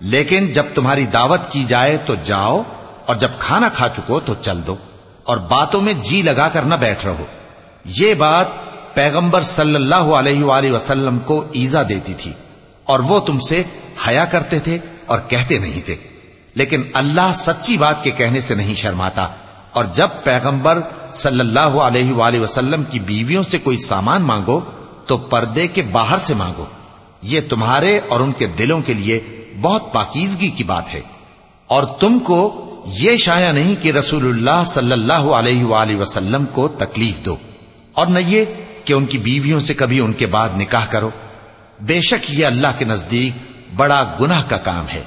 لیکن 0.00 0.46
جب 0.52 0.64
تمہاری 0.74 1.04
دعوت 1.06 1.50
کی 1.52 1.64
جائے 1.64 1.96
تو 2.06 2.14
جاؤ، 2.24 2.62
اور 3.06 3.16
جب 3.16 3.38
کھانا 3.38 3.68
کھا 3.68 3.88
چکو 3.88 4.20
تو 4.20 4.34
چل 4.40 4.60
دو، 4.66 4.76
اور 5.24 5.36
باتوں 5.50 5.80
میں 5.80 5.92
جی 6.02 6.22
لگا 6.22 6.48
کر 6.48 6.62
نہ 6.62 6.74
بیٹھ 6.74 7.06
رہو۔ 7.06 7.24
یہ 7.94 8.14
بات 8.14 8.48
پیغمبر 8.94 9.42
صلی 9.42 9.74
اللہ 9.74 10.10
علیہ 10.14 10.44
وآلہ 10.44 10.72
وسلم 10.72 11.18
کو 11.18 11.44
ایزا 11.52 11.82
دیتی 11.88 12.14
تھی، 12.14 12.32
اور 12.86 13.00
وہ 13.00 13.20
تم 13.20 13.40
سے 13.40 13.62
حیا 14.08 14.24
کرتے 14.24 14.58
تھے 14.58 14.78
اور 15.06 15.18
کہتے 15.28 15.58
نہیں 15.58 15.86
تھے۔ 15.86 15.96
لیکن 16.54 16.82
اللہ 16.94 17.32
سچی 17.34 17.76
بات 17.76 18.02
کے 18.04 18.10
کہنے 18.10 18.40
سے 18.40 18.54
نہیں 18.54 18.74
شرماتا، 18.74 19.28
اور 19.72 19.84
جب 19.92 20.08
پیغمبر 20.24 20.80
صلی 21.14 21.40
اللہ 21.40 21.76
علیہ 21.80 22.12
وآلہ 22.12 22.40
وسلم 22.40 22.82
کی 22.90 22.98
بیویوں 23.00 23.42
سے 23.42 23.58
کوئی 23.58 23.78
سامان 23.78 24.22
مانگو 24.22 24.60
تو 25.06 25.16
پردے 25.16 25.66
کے 25.66 25.82
باہر 25.82 26.18
سے 26.18 26.34
مانگو۔ 26.34 26.64
یہ 27.22 27.40
تمہارے 27.50 28.00
اور 28.08 28.20
ان 28.20 28.32
کے 28.32 28.46
دلوں 28.46 28.82
کے 28.82 28.94
لیے 28.94 29.44
بہت 29.60 29.92
پاکیزگی 29.92 30.50
کی 30.50 30.64
بات 30.64 30.94
ہے۔ 30.94 31.00
اور 31.66 31.82
تم 31.82 32.18
کو 32.18 32.70
یہ 32.86 33.16
شایا 33.16 33.52
نہیں 33.52 33.76
کہ 33.82 33.92
رسول 33.92 34.28
اللہ 34.28 34.64
صلی 34.66 34.92
اللہ 34.92 35.12
علیہ 35.12 35.64
وآلہ 35.64 35.96
وسلم 35.96 36.44
کو 36.52 36.68
تکلیف 36.68 37.24
دو۔ 37.24 37.36
اور 37.92 38.06
نہ 38.06 38.18
یہ 38.18 38.44
کہ 38.84 38.92
ان 38.92 39.06
کی 39.06 39.18
بیویوں 39.18 39.60
سے 39.60 39.74
کبھی 39.74 40.00
ان 40.00 40.12
کے 40.12 40.26
بعد 40.26 40.48
نکاح 40.56 40.86
کرو۔ 40.86 41.08
بے 41.80 42.00
شک 42.00 42.30
یہ 42.30 42.46
اللہ 42.46 42.68
کے 42.78 42.84
نزدیک 42.84 43.32
بڑا 43.76 44.16
گناہ 44.20 44.42
کا 44.48 44.56
کام 44.56 44.88
ہے۔ 44.88 45.02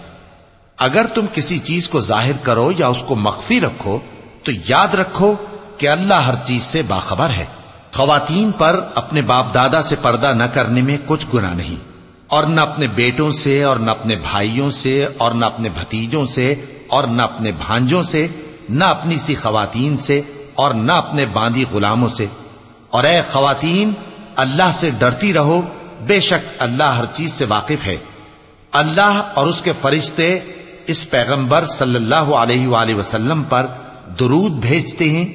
اگر 0.77 1.05
تم 1.05 1.25
کسی 1.33 1.59
چیز 1.59 1.89
کو 1.89 1.99
ظاہر 1.99 2.37
کرو 2.43 2.71
یا 2.77 2.87
اس 2.87 3.03
کو 3.07 3.15
مخفی 3.15 3.61
رکھو، 3.61 3.99
تو 4.43 4.51
یاد 4.67 4.93
رکھو 4.93 5.33
کہ 5.77 5.89
اللہ 5.89 6.13
ہر 6.13 6.33
چیز 6.43 6.63
سے 6.63 6.81
باخبر 6.81 7.29
ہے۔ 7.29 7.45
خواتین 7.93 8.51
پر 8.51 8.79
اپنے 8.95 9.21
باپ 9.21 9.53
دادا 9.53 9.81
سے 9.81 9.95
پردہ 10.01 10.33
نہ 10.33 10.43
کرنے 10.43 10.81
میں 10.81 10.97
کچھ 11.05 11.25
گنا 11.33 11.53
نہیں، 11.53 11.75
اور 12.27 12.43
نہ 12.43 12.61
اپنے 12.61 12.87
بیٹوں 12.87 13.31
سے، 13.31 13.63
اور 13.63 13.77
نہ 13.77 13.91
اپنے 13.91 14.15
بھائیوں 14.15 14.71
سے، 14.71 15.07
اور 15.17 15.31
نہ 15.31 15.45
اپنے 15.45 15.69
بھتیجوں 15.69 16.25
سے، 16.25 16.55
اور 16.87 17.03
نہ 17.03 17.21
اپنے 17.21 17.51
بھانجوں 17.51 18.03
سے، 18.03 18.27
نہ 18.69 18.83
اپنی 18.83 19.17
سی 19.17 19.35
خواتین 19.35 19.97
سے، 19.97 20.21
اور 20.55 20.73
نہ 20.73 20.91
اپنے 20.91 21.25
باندی 21.25 21.65
غلاموں 21.71 22.09
سے۔ 22.09 22.25
اور 22.89 23.03
اے 23.03 23.21
خواتین، 23.31 23.91
اللہ 24.35 24.71
سے 24.73 24.89
ڈرتی 24.89 25.33
رہو، 25.33 25.61
بے 26.07 26.19
شک 26.19 26.47
اللہ 26.59 26.83
ہر 26.83 27.05
چیز 27.13 27.31
سے 27.33 27.45
واقف 27.45 27.85
ہے۔ 27.85 27.97
اللہ 28.71 29.21
اور 29.33 29.47
اس 29.47 29.61
کے 29.61 29.71
فرشتے 29.81 30.39
اس 30.87 31.09
پیغمبر 31.09 31.65
صلی 31.65 31.95
اللہ 31.95 32.15
علیہ 32.15 32.67
وآلہ 32.67 32.95
وسلم 32.95 33.43
پر 33.43 33.65
درود 34.19 34.51
بھیجتے 34.51 35.09
ہیں۔ 35.09 35.25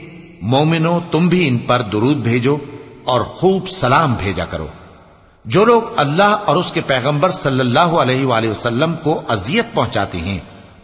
مومنو، 0.43 1.01
تم 1.11 1.29
بھی 1.29 1.49
ان 1.49 1.59
پر 1.59 1.83
درود 1.83 2.17
بھیجو 2.17 2.57
اور 3.05 3.21
خوب 3.21 3.69
سلام 3.69 4.15
بھیجا 4.19 4.45
کرو۔ 4.45 4.67
جو 5.45 5.65
لوگ 5.65 5.83
اللہ 5.97 6.37
اور 6.45 6.57
اس 6.57 6.73
کے 6.73 6.81
پیغمبر 6.81 7.31
صلی 7.31 7.61
اللہ 7.61 7.81
علیہ 7.81 8.27
وآلہ 8.27 8.49
وسلم 8.49 8.95
کو 9.03 9.23
اذیت 9.29 9.65
پہنچاتے 9.75 10.19
ہیں، 10.19 10.39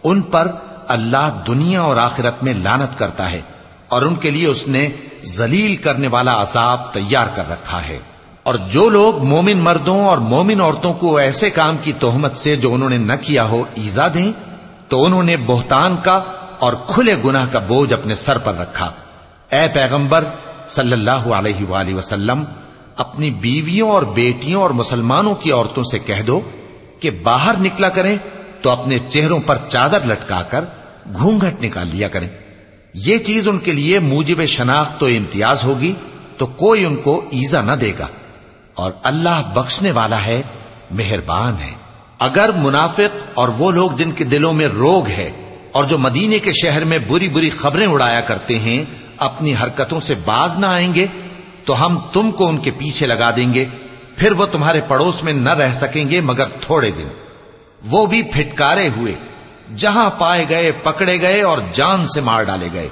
ان 0.04 0.20
پر 0.20 0.52
اللہ 0.88 1.42
دنیا 1.46 1.82
اور 1.82 1.96
آخرت 1.96 2.42
میں 2.42 2.54
لانت 2.54 2.98
کرتا 2.98 3.30
ہے 3.30 3.40
اور 3.88 4.02
ان 4.02 4.14
کے 4.14 4.30
لیے 4.30 4.46
اس 4.46 4.68
نے 4.68 4.88
ذلیل 5.24 5.76
کرنے 5.76 6.08
والا 6.08 6.42
عذاب 6.42 6.92
تیار 6.92 7.26
کر 7.34 7.48
رکھا 7.48 7.84
ہے۔ 7.88 7.98
اور 8.42 8.54
جو 8.54 8.88
لوگ 8.88 9.24
مومن 9.24 9.58
مردوں 9.58 10.00
اور 10.00 10.18
مومن 10.18 10.60
عورتوں 10.60 10.94
کو 10.94 11.16
ایسے 11.16 11.50
کام 11.50 11.76
کی 11.84 11.92
تہمت 11.92 12.36
سے 12.36 12.56
جو 12.56 12.74
انہوں 12.74 12.90
نے 12.90 12.96
نہ 12.96 13.12
کیا 13.22 13.44
ہو 13.44 13.62
ایزا 13.74 14.08
دیں، 14.14 14.32
تو 14.88 15.04
انہوں 15.04 15.22
نے 15.22 15.36
بہتان 15.36 15.96
کا 15.96 16.22
اور 16.58 16.72
کھلے 16.86 17.14
گناہ 17.24 17.46
کا 17.52 17.58
بوجھ 17.58 17.92
اپنے 17.92 18.14
سر 18.14 18.38
پر 18.38 18.54
رکھا۔ 18.54 18.92
اے 19.52 19.68
پیغمبر 19.74 20.24
صلی 20.68 20.92
اللہ 20.92 21.10
علیہ 21.10 21.64
وآلہ 21.68 21.94
وسلم، 21.94 22.44
اپنی 22.96 23.30
بیویوں 23.30 23.90
اور 23.90 24.02
بیٹیوں 24.02 24.62
اور 24.62 24.70
مسلمانوں 24.70 25.34
کی 25.34 25.52
عورتوں 25.52 25.82
سے 25.82 25.98
کہہ 25.98 26.22
دو 26.26 26.40
کہ 27.00 27.10
باہر 27.10 27.54
نکلا 27.60 27.88
کریں 27.88 28.16
تو 28.62 28.70
اپنے 28.70 28.98
چہروں 29.08 29.40
پر 29.46 29.56
چادر 29.68 30.06
لٹکا 30.06 30.42
کر 30.42 30.64
گھونگھٹ 31.14 31.64
نکال 31.64 31.88
لیا 31.88 32.08
کریں۔ 32.08 32.28
یہ 32.94 33.18
چیز 33.18 33.48
ان 33.48 33.58
کے 33.58 33.72
لیے 33.72 33.98
موجب 33.98 34.44
شناخت 34.44 35.00
تو 35.00 35.06
امتیاز 35.06 35.64
ہوگی 35.64 35.94
تو 36.38 36.46
کوئی 36.46 36.84
ان 36.84 36.96
کو 36.96 37.24
ایزا 37.30 37.60
نہ 37.60 37.72
دے 37.72 37.92
گا۔ 37.98 38.06
اور 38.74 38.92
اللہ 39.02 39.42
بخشنے 39.54 39.90
والا 39.90 40.26
ہے، 40.26 40.42
مہربان 40.90 41.54
ہے۔ 41.60 41.72
اگر 42.18 42.52
منافق 42.52 43.24
اور 43.34 43.48
وہ 43.48 43.70
لوگ 43.70 43.90
جن 43.90 44.10
کے 44.10 44.24
دلوں 44.24 44.52
میں 44.52 44.68
روگ 44.68 45.08
ہے 45.08 45.30
اور 45.72 45.84
جو 45.84 45.98
مدینے 45.98 46.38
کے 46.38 46.52
شہر 46.52 46.84
میں 46.84 46.98
بری 47.08 47.28
بری 47.28 47.50
خبریں 47.50 47.86
اڑایا 47.86 48.20
کرتے 48.20 48.58
ہیں 48.58 48.84
اپنی 49.18 49.54
حرکتوں 49.62 50.00
سے 50.00 50.14
باز 50.24 50.58
نہ 50.58 50.66
آئیں 50.66 50.94
گے، 50.94 51.06
تو 51.64 51.86
ہم 51.86 52.00
تم 52.12 52.30
کو 52.30 52.48
ان 52.48 52.58
کے 52.58 52.70
پیچھے 52.70 53.06
لگا 53.06 53.30
دیں 53.36 53.54
گے، 53.54 53.64
پھر 54.16 54.32
وہ 54.32 54.46
تمہارے 54.46 54.80
پڑوس 54.80 55.22
میں 55.22 55.32
نہ 55.32 55.50
رہ 55.50 55.72
سکیں 55.72 56.10
گے 56.10 56.20
مگر 56.20 56.46
تھوڑے 56.46 56.90
دن۔ 56.90 57.08
وہ 57.90 58.06
بھی 58.06 58.22
پھٹکارے 58.22 58.88
ہوئے، 58.88 59.14
جہاں 59.76 60.10
پائے 60.18 60.44
گئے، 60.48 60.72
پکڑے 60.72 61.20
گئے 61.20 61.42
اور 61.42 61.58
جان 61.72 62.06
سے 62.06 62.20
مار 62.20 62.42
ڈالے 62.42 62.68
گئے۔ 62.72 62.88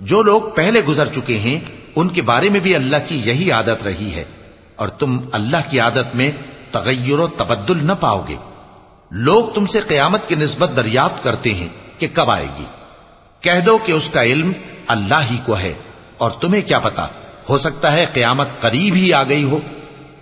جو 0.00 0.22
لوگ 0.22 0.42
پہلے 0.54 0.80
گزر 0.80 1.06
چکے 1.06 1.38
ہیں، 1.38 1.60
ان 1.96 2.08
کے 2.08 2.22
بارے 2.22 2.48
میں 2.48 2.60
بھی 2.60 2.74
اللہ 2.74 2.96
کی 3.08 3.22
یہی 3.24 3.52
عادت 3.52 3.82
رہی 3.84 4.14
ہے۔ 4.14 4.24
اور 4.76 4.88
تم 4.88 5.20
اللہ 5.32 5.56
کی 5.70 5.80
عادت 5.80 6.16
میں 6.16 6.30
تغیر 6.70 7.18
و 7.18 7.26
تبدل 7.26 7.86
نہ 7.86 7.92
پاؤ 8.00 8.24
گے۔ 8.28 8.36
لوگ 9.10 9.44
تم 9.54 9.66
سے 9.66 9.80
قیامت 9.80 10.28
کی 10.28 10.34
نسبت 10.34 10.70
دریافت 10.76 11.24
کرتے 11.24 11.54
ہیں 11.54 11.68
کہ 11.98 12.06
کب 12.12 12.30
آئے 12.30 12.46
گی۔ 12.58 12.64
کہہ 13.40 13.60
دو 13.66 13.78
کہ 13.78 13.92
اس 13.92 14.10
کا 14.10 14.22
علم 14.24 14.52
اللہ 14.90 15.20
ہی 15.30 15.38
کو 15.46 15.58
ہے 15.58 15.74
اور 16.18 16.30
تمہیں 16.30 16.62
کیا 16.62 16.78
پتا؟ 16.78 17.06
ہو 17.48 17.58
سکتا 17.58 17.92
ہے 17.92 18.06
قیامت 18.12 18.48
قریب 18.60 18.94
ہی 18.94 19.12
آ 19.12 19.22
گئی 19.22 19.44
ہو۔ 19.44 19.58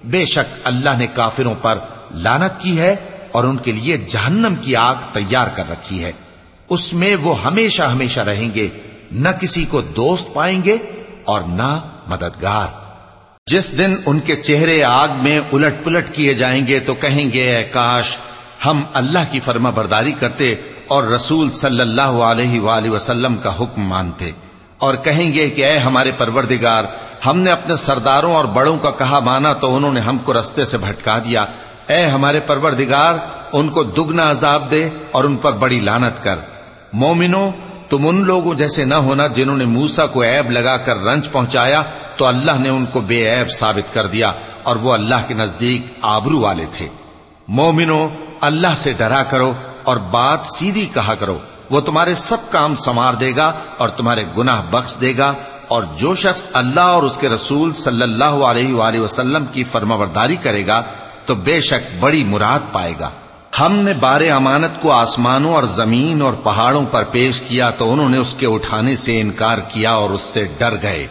بے 0.04 0.24
شک 0.24 0.54
اللہ 0.64 0.90
نے 0.98 1.06
کافروں 1.06 1.54
پر 1.62 1.78
لانت 2.14 2.60
کی 2.60 2.80
ہے 2.80 2.96
اور 3.32 3.44
ان 3.44 3.56
کے 3.56 3.72
لیے 3.72 3.96
جہنم 3.96 4.54
کی 4.62 4.76
آگ 4.76 4.94
تیار 5.12 5.46
کر 5.54 5.70
رکھی 5.70 6.04
ہے۔ 6.04 6.12
اس 6.68 6.92
میں 6.92 7.16
وہ 7.16 7.42
ہمیشہ 7.42 7.82
ہمیشہ 7.82 8.20
رہیں 8.20 8.54
گے، 8.54 8.68
نہ 9.12 9.28
کسی 9.28 9.64
کو 9.64 9.80
دوست 9.80 10.34
پائیں 10.34 10.64
گے 10.64 10.76
اور 11.24 11.40
نہ 11.40 11.80
مددگار۔ 12.06 12.66
جس 13.46 13.78
دن 13.78 13.96
ان 14.06 14.20
کے 14.20 14.36
چہرے 14.36 14.82
آگ 14.82 15.08
میں 15.20 15.40
الٹ 15.52 15.84
پلٹ 15.84 16.14
کیے 16.14 16.34
جائیں 16.34 16.66
گے 16.66 16.80
تو 16.80 16.94
کہیں 16.94 17.32
گے، 17.32 17.56
اے 17.56 17.62
کاش، 17.62 18.18
ہم 18.66 18.82
اللہ 18.94 19.18
کی 19.30 19.40
فرما 19.40 19.70
برداری 19.70 20.12
کرتے 20.12 20.54
اور 20.88 21.04
رسول 21.04 21.52
صلی 21.52 21.80
اللہ 21.80 22.22
علیہ 22.30 22.60
وآلہ 22.60 22.90
وسلم 22.90 23.36
کا 23.36 23.56
حکم 23.60 23.82
مانتے۔ 23.82 24.30
اور 24.78 24.94
کہیں 24.94 25.34
گے 25.34 25.50
کہ 25.50 25.64
اے 25.64 25.78
ہمارے 25.78 26.10
پروردگار، 26.18 26.84
ہم 27.26 27.40
نے 27.40 27.50
اپنے 27.50 27.76
سرداروں 27.76 28.34
اور 28.34 28.44
بڑوں 28.44 28.78
کا 28.78 28.90
کہا 28.90 29.18
مانا 29.18 29.52
تو 29.52 29.76
انہوں 29.76 29.92
نے 29.92 30.00
ہم 30.00 30.18
کو 30.18 30.40
رستے 30.40 30.64
سے 30.64 30.78
بھٹکا 30.78 31.18
دیا۔ 31.18 31.44
اے 31.86 32.06
ہمارے 32.06 32.40
پروردگار، 32.40 33.14
ان 33.52 33.68
کو 33.68 33.82
دگنا 33.82 34.30
عذاب 34.30 34.70
دے 34.70 34.88
اور 35.12 35.24
ان 35.24 35.36
پر 35.36 35.52
بڑی 35.52 35.80
لانت 35.80 36.22
کر۔ 36.22 36.36
مومنو، 36.92 37.50
تم 37.90 38.08
ان 38.08 38.24
لوگوں 38.24 38.54
جیسے 38.54 38.84
نہ 38.84 38.94
ہونا 38.94 39.26
جنہوں 39.26 39.56
نے 39.56 39.64
موسا 39.64 40.06
کو 40.06 40.22
عیب 40.22 40.50
لگا 40.50 40.76
کر 40.76 40.96
رنج 40.96 41.32
پہنچایا، 41.32 41.82
تو 42.16 42.26
اللہ 42.26 42.58
نے 42.58 42.68
ان 42.68 42.86
کو 42.86 43.00
بے 43.00 43.38
عیب 43.38 43.50
ثابت 43.50 43.94
کر 43.94 44.06
دیا 44.06 44.32
اور 44.62 44.76
وہ 44.76 44.92
اللہ 44.92 45.28
کے 45.28 45.34
نزدیک 45.34 45.86
آبرو 46.02 46.40
والے 46.40 46.64
تھے۔ 46.72 46.88
مومنو، 47.48 48.08
اللہ 48.40 48.74
سے 48.76 48.92
ڈرا 48.92 49.22
کرو 49.22 49.52
اور 49.84 49.96
بات 49.96 50.38
سیدھی 50.46 50.86
کہا 50.94 51.14
کرو۔ 51.14 51.38
وہ 51.70 51.80
تمہارے 51.80 52.14
سب 52.14 52.36
کام 52.50 52.74
سنوار 52.74 53.14
دے 53.14 53.36
گا 53.36 53.52
اور 53.76 53.88
تمہارے 53.88 54.24
گناہ 54.36 54.62
بخش 54.70 55.00
دے 55.00 55.14
گا 55.18 55.32
اور 55.68 55.82
جو 55.82 56.14
شخص 56.14 56.46
اللہ 56.52 56.80
اور 56.80 57.02
اس 57.02 57.18
کے 57.18 57.28
رسول 57.28 57.74
صلی 57.74 58.02
اللہ 58.02 58.24
علیہ 58.24 58.74
وآلہ 58.74 59.00
وسلم 59.00 59.44
کی 59.52 59.64
فرماورداری 59.64 60.36
کرے 60.36 60.66
گا 60.66 60.82
تو 61.24 61.34
بے 61.34 61.60
شک 61.60 61.96
بڑی 62.00 62.24
مراد 62.24 62.72
پائے 62.72 62.92
گا۔ 63.00 63.10
ہم 63.60 63.72
نے 63.76 63.92
بار 63.92 64.20
امانت 64.20 64.82
کو 64.82 64.92
آسمانوں 64.92 65.54
اور 65.54 65.62
زمین 65.62 66.22
اور 66.22 66.32
پہاڑوں 66.32 66.86
پر 66.90 67.04
پیش 67.04 67.40
کیا 67.40 67.70
تو 67.70 67.92
انہوں 67.92 68.08
نے 68.08 68.16
اس 68.16 68.34
کے 68.38 68.46
اٹھانے 68.46 68.96
سے 68.96 69.20
انکار 69.20 69.58
کیا 69.58 69.92
اور 69.92 70.10
اس 70.10 70.22
سے 70.22 70.48
ڈر 70.58 70.74
گئے 70.82 71.06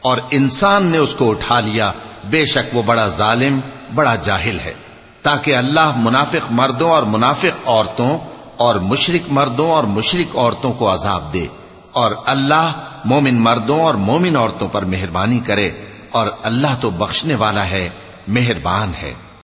اور 0.00 0.18
انسان 0.30 0.82
نے 0.82 0.98
اس 0.98 1.14
کو 1.14 1.30
اٹھا 1.30 1.60
لیا۔ 1.60 1.92
بے 2.24 2.44
شک 2.46 2.76
وہ 2.76 2.82
بڑا 2.82 3.08
ظالم، 3.08 3.60
بڑا 3.94 4.14
جاہل 4.14 4.58
ہے۔ 4.64 4.74
تاکہ 5.22 5.56
اللہ 5.56 5.92
منافق 5.96 6.50
مردوں 6.50 6.90
اور 6.90 7.02
منافق 7.02 7.68
عورتوں 7.68 8.18
اور 8.58 8.74
مشرق 8.74 9.32
مردوں 9.32 9.70
اور 9.70 9.84
مشرق 9.84 10.36
عورتوں 10.36 10.72
کو 10.72 10.92
عذاب 10.92 11.32
دے 11.32 11.46
اور 11.92 12.12
اللہ 12.26 12.72
مومن 13.04 13.34
مردوں 13.34 13.80
اور 13.80 13.94
مومن 13.94 14.36
عورتوں 14.36 14.68
پر 14.68 14.84
مہربانی 14.84 15.38
کرے 15.38 15.70
اور 16.10 16.26
اللہ 16.42 16.66
تو 16.80 16.90
بخشنے 16.90 17.34
والا 17.34 17.68
ہے، 17.68 17.88
مہربان 18.28 18.94
ہے۔ 18.94 19.14